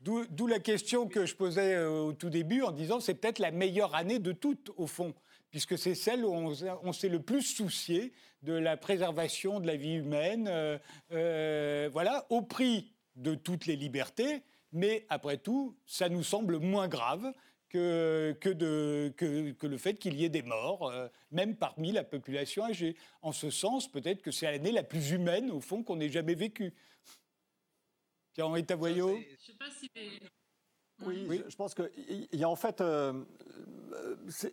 [0.00, 3.50] D'où la question que je posais euh, au tout début en disant c'est peut-être la
[3.50, 5.14] meilleure année de toutes au fond
[5.50, 9.94] puisque c'est celle où on, s'est le plus soucié de la préservation de la vie
[9.94, 10.78] humaine, euh,
[11.12, 14.42] euh, voilà, au prix de toutes les libertés,
[14.72, 17.32] mais après tout, ça nous semble moins grave
[17.68, 22.04] que, que, de, que, le fait qu'il y ait des morts, euh, même parmi la
[22.04, 22.96] population âgée.
[23.22, 26.34] En ce sens, peut-être que c'est l'année la plus humaine, au fond, qu'on ait jamais
[26.34, 26.72] vécue.
[28.34, 29.90] Pierre-Henri Tavoyot Je ne sais pas si
[31.06, 32.80] oui, je pense qu'il y a en fait.
[32.80, 33.12] Euh,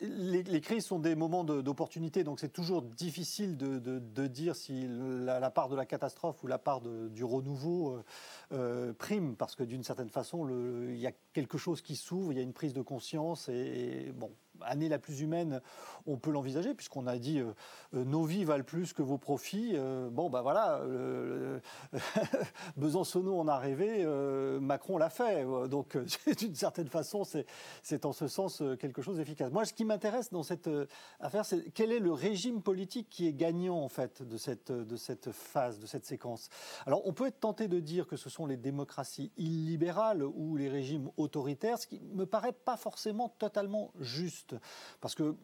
[0.02, 5.70] les, crises sont des moments d'opportunité, donc c'est toujours difficile de, dire si la, part
[5.70, 8.04] de la catastrophe ou la part du renouveau euh,
[8.54, 10.48] euh, prime, parce que d'une certaine façon,
[10.90, 14.12] il y a quelque chose qui s'ouvre, il y a une prise de conscience, et
[14.16, 14.32] bon,
[14.62, 15.62] année la plus humaine,
[16.06, 17.54] on peut l'envisager, puisqu'on a dit euh,
[17.94, 19.74] euh, nos vies valent plus que vos profits.
[19.76, 20.82] Euh, bon, ben voilà,
[22.78, 24.06] Besançonneau en a rêvé,
[24.60, 25.46] Macron l'a fait.
[25.70, 25.98] Donc,
[26.38, 27.24] d'une certaine façon,
[27.84, 29.52] c'est en ce sens quelque chose d'efficace.
[29.52, 30.70] Moi, ce qui m'intéresse dans cette
[31.20, 34.96] affaire, c'est quel est le régime politique qui est gagnant, en fait, de cette, de
[34.96, 36.50] cette phase, de cette séquence?
[36.86, 40.70] Alors, on peut être tenté de dire que ce sont les démocraties illibérales ou les
[40.70, 44.47] régimes autoritaires, ce qui me paraît pas forcément totalement juste.
[45.02, 45.36] Parce que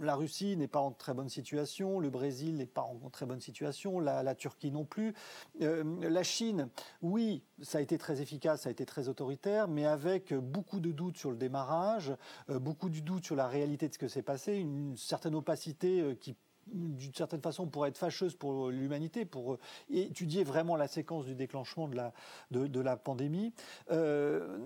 [0.00, 3.40] la Russie n'est pas en très bonne situation, le Brésil n'est pas en très bonne
[3.40, 5.14] situation, la, Turquie non plus.
[5.60, 6.68] Euh, la Chine,
[7.02, 10.92] oui, ça a été très efficace, ça a été très autoritaire, mais avec beaucoup de
[10.92, 12.12] doutes sur le démarrage,
[12.50, 16.00] euh, beaucoup de doutes sur la réalité de ce que s'est passé, une certaine opacité
[16.00, 16.36] euh, qui
[16.72, 19.58] d'une certaine façon, pourrait être fâcheuse pour l'humanité, pour
[19.90, 22.12] étudier vraiment la séquence du déclenchement de la,
[22.50, 23.52] de, la pandémie.
[23.90, 24.58] Euh,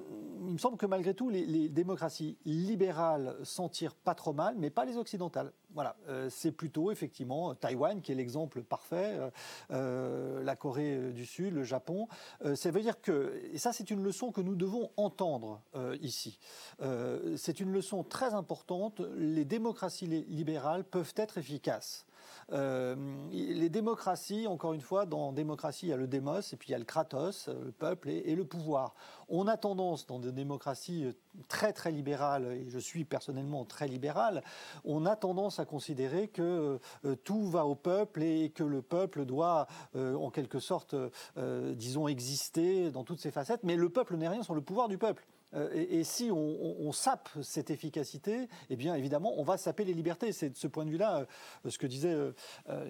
[0.46, 4.70] il me semble que malgré tout, les, démocraties libérales s'en tirent pas trop mal, mais
[4.70, 5.52] pas les occidentales.
[5.74, 9.18] Voilà, euh, c'est plutôt effectivement Taïwan qui est l'exemple parfait,
[9.70, 12.08] la Corée du Sud, le Japon.
[12.54, 15.62] ça veut dire que, et ça c'est une leçon que nous devons entendre
[16.00, 16.38] ici,
[17.36, 22.06] c'est une leçon très importante, les démocraties libérales peuvent être efficaces.
[22.52, 22.94] Euh,
[23.32, 26.72] les démocraties, encore une fois, dans démocratie, il y a le démos et puis il
[26.72, 28.94] y a le kratos, euh, le peuple et, le pouvoir.
[29.28, 31.12] On a tendance, dans des démocraties euh,
[31.48, 34.42] très très libérales, et je suis personnellement très libéral,
[34.84, 36.78] on a tendance à considérer que
[37.24, 40.94] tout va au peuple et que le peuple doit, en quelque sorte,
[41.36, 43.62] disons, exister dans toutes ses facettes.
[43.62, 45.26] Mais le peuple n'est rien sans le pouvoir du peuple.
[45.54, 50.32] Euh, et, si on, sape cette efficacité, eh bien évidemment, on va saper les libertés.
[50.32, 51.26] C'est de ce point de vue-là,
[51.64, 52.32] euh, ce que disait euh,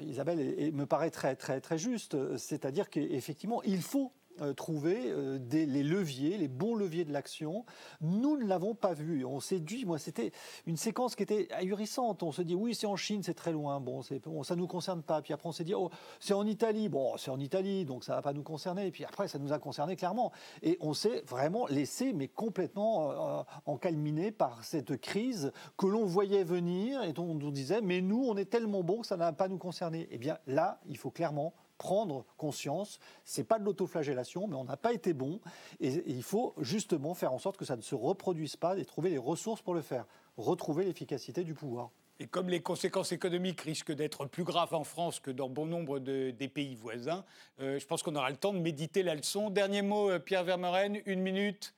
[0.00, 2.36] Isabelle me paraît très très très juste.
[2.36, 7.64] C'est-à-dire qu'effectivement, il faut euh, trouver euh, les leviers, les bons leviers de l'action.
[8.00, 9.24] Nous ne l'avons pas vu.
[9.24, 10.32] On s'est dit, moi, c'était
[10.66, 12.22] une séquence qui était ahurissante.
[12.22, 13.80] On se dit, oui, c'est en Chine, c'est très loin.
[13.80, 15.22] Bon, bon ça nous concerne pas.
[15.22, 16.88] Puis après, on s'est dit, oh, c'est en Italie.
[16.88, 18.86] Bon, c'est en Italie, donc ça va pas nous concerner.
[18.86, 20.32] Et puis après, ça nous a concerné clairement.
[20.62, 26.44] Et on s'est vraiment laissé, mais complètement euh, encalminé par cette crise que l'on voyait
[26.44, 29.32] venir et dont on nous disait, mais nous, on est tellement bons que ça n'a
[29.32, 30.08] pas nous concerner.
[30.10, 33.00] Eh bien, là, il faut clairement prendre conscience.
[33.24, 35.40] C'est pas de l'autoflagellation, mais on n'a pas été bon.
[35.80, 39.10] Et, il faut justement faire en sorte que ça ne se reproduise pas et trouver
[39.10, 40.06] les ressources pour le faire.
[40.36, 41.90] Retrouver l'efficacité du pouvoir.
[42.20, 45.98] Et comme les conséquences économiques risquent d'être plus graves en France que dans bon nombre
[45.98, 47.24] des pays voisins,
[47.60, 49.50] euh, je pense qu'on aura le temps de méditer la leçon.
[49.50, 51.74] Dernier mot, euh, Pierre Vermeuren, une minute.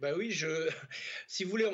[0.00, 0.46] Ben oui, je,
[1.26, 1.66] si vous voulez,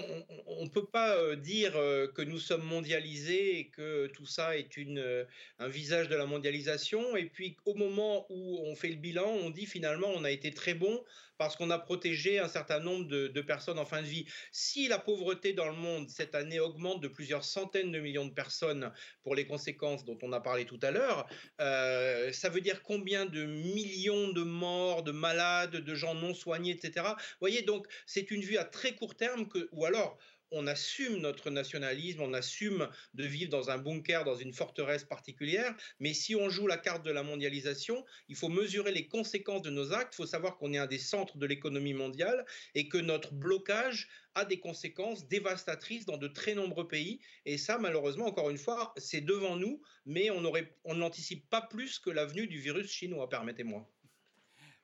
[0.47, 4.57] on ne peut pas euh, dire euh, que nous sommes mondialisés et que tout ça
[4.57, 5.25] est une, euh,
[5.61, 7.17] un visage de la mondialisation.
[7.17, 10.51] Et puis, au moment où on fait le bilan, on dit finalement on a été
[10.51, 11.05] très bon
[11.39, 14.27] parce qu'on a protégé un certain nombre de, personnes en fin de vie.
[14.51, 18.33] Si la pauvreté dans le monde cette année augmente de plusieurs centaines de millions de
[18.33, 21.27] personnes pour les conséquences dont on a parlé tout à l'heure,
[21.61, 26.73] euh, ça veut dire combien de millions de morts, de malades, de gens non soignés,
[26.73, 27.07] etc.
[27.07, 30.19] Vous voyez, donc c'est une vue à très court terme ou alors
[30.51, 35.75] on assume notre nationalisme, on assume de vivre dans un bunker, dans une forteresse particulière,
[36.01, 39.71] mais si on joue la carte de la mondialisation, il faut mesurer les conséquences de
[39.71, 42.45] nos actes, il faut savoir qu'on est un des centres de l'économie mondiale
[42.75, 47.21] et que notre blocage a des conséquences dévastatrices dans de très nombreux pays.
[47.47, 52.11] Et ça, malheureusement, encore une fois, c'est devant nous, mais on n'anticipe pas plus que
[52.11, 53.91] l'avenue du virus chinois, permettez-moi.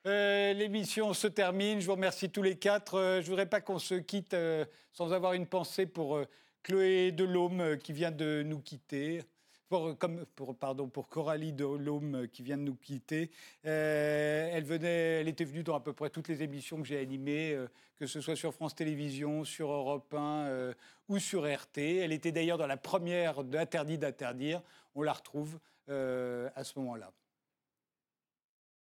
[0.07, 1.81] Euh, l'émission se termine.
[1.81, 2.97] Je vous remercie tous les quatre.
[2.97, 6.21] Euh, je ne voudrais pas qu'on se quitte euh, sans avoir une pensée pour
[6.65, 9.23] Chloé Delhomme qui vient de nous quitter.
[9.99, 13.31] Comme, pour, pardon, pour Coralie Delhomme qui vient de nous quitter.
[13.63, 17.59] elle, elle était venue dans à peu près toutes les émissions que j'ai animées,
[17.97, 20.75] que ce soit sur France Télévisions, sur Europe 1
[21.09, 21.79] ou sur RT.
[21.79, 24.61] Elle était d'ailleurs dans la première d'Interdit d'interdire.
[24.95, 27.11] On la retrouve à ce moment-là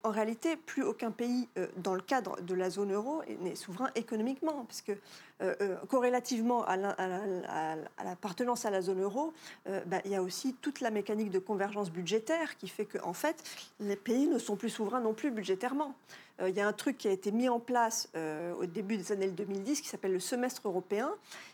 [0.03, 3.89] en réalité, plus aucun pays euh, dans le cadre de la zone euro n'est souverain
[3.95, 6.75] économiquement, puisque euh, euh, corrélativement à
[8.03, 9.33] l'appartenance à, la zone euro,
[9.85, 13.13] bah, il y a aussi toute la mécanique de convergence budgétaire qui fait qu'en en
[13.13, 13.43] fait,
[13.79, 15.95] les pays ne sont plus souverains non plus budgétairement.
[16.41, 18.97] Euh, il y a un truc qui a été mis en place euh, au début
[18.97, 21.11] des années 2010 qui s'appelle le semestre européen.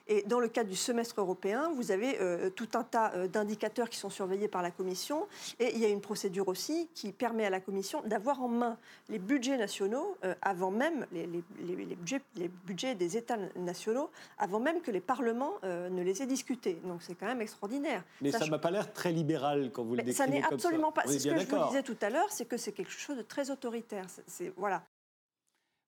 [0.07, 3.97] Et dans le cadre du semestre européen, vous avez euh, tout un tas d'indicateurs qui
[3.97, 5.27] sont surveillés par la Commission.
[5.59, 8.77] Et il y a une procédure aussi qui permet à la Commission d'avoir en main
[9.09, 14.89] les budgets nationaux avant même les, budgets, les, budgets, des États nationaux, avant même que
[14.89, 16.79] les parlements ne les aient discutés.
[16.85, 18.03] Donc c'est quand même extraordinaire.
[18.21, 20.17] Mais ça ne m'a pas l'air très libéral quand vous le décrivez.
[20.17, 21.03] Ça n'est absolument pas.
[21.05, 23.21] C'est ce que je vous disais tout à l'heure, c'est que c'est quelque chose de
[23.21, 24.05] très autoritaire.
[24.57, 24.78] Voilà,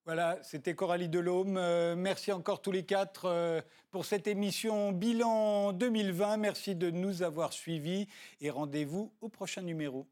[0.05, 1.57] voilà, c'était Coralie Delhomme.
[1.57, 6.37] Euh, merci encore tous les quatre euh, pour cette émission Bilan 2020.
[6.37, 8.07] Merci de nous avoir suivis
[8.39, 10.07] et rendez-vous au prochain numéro.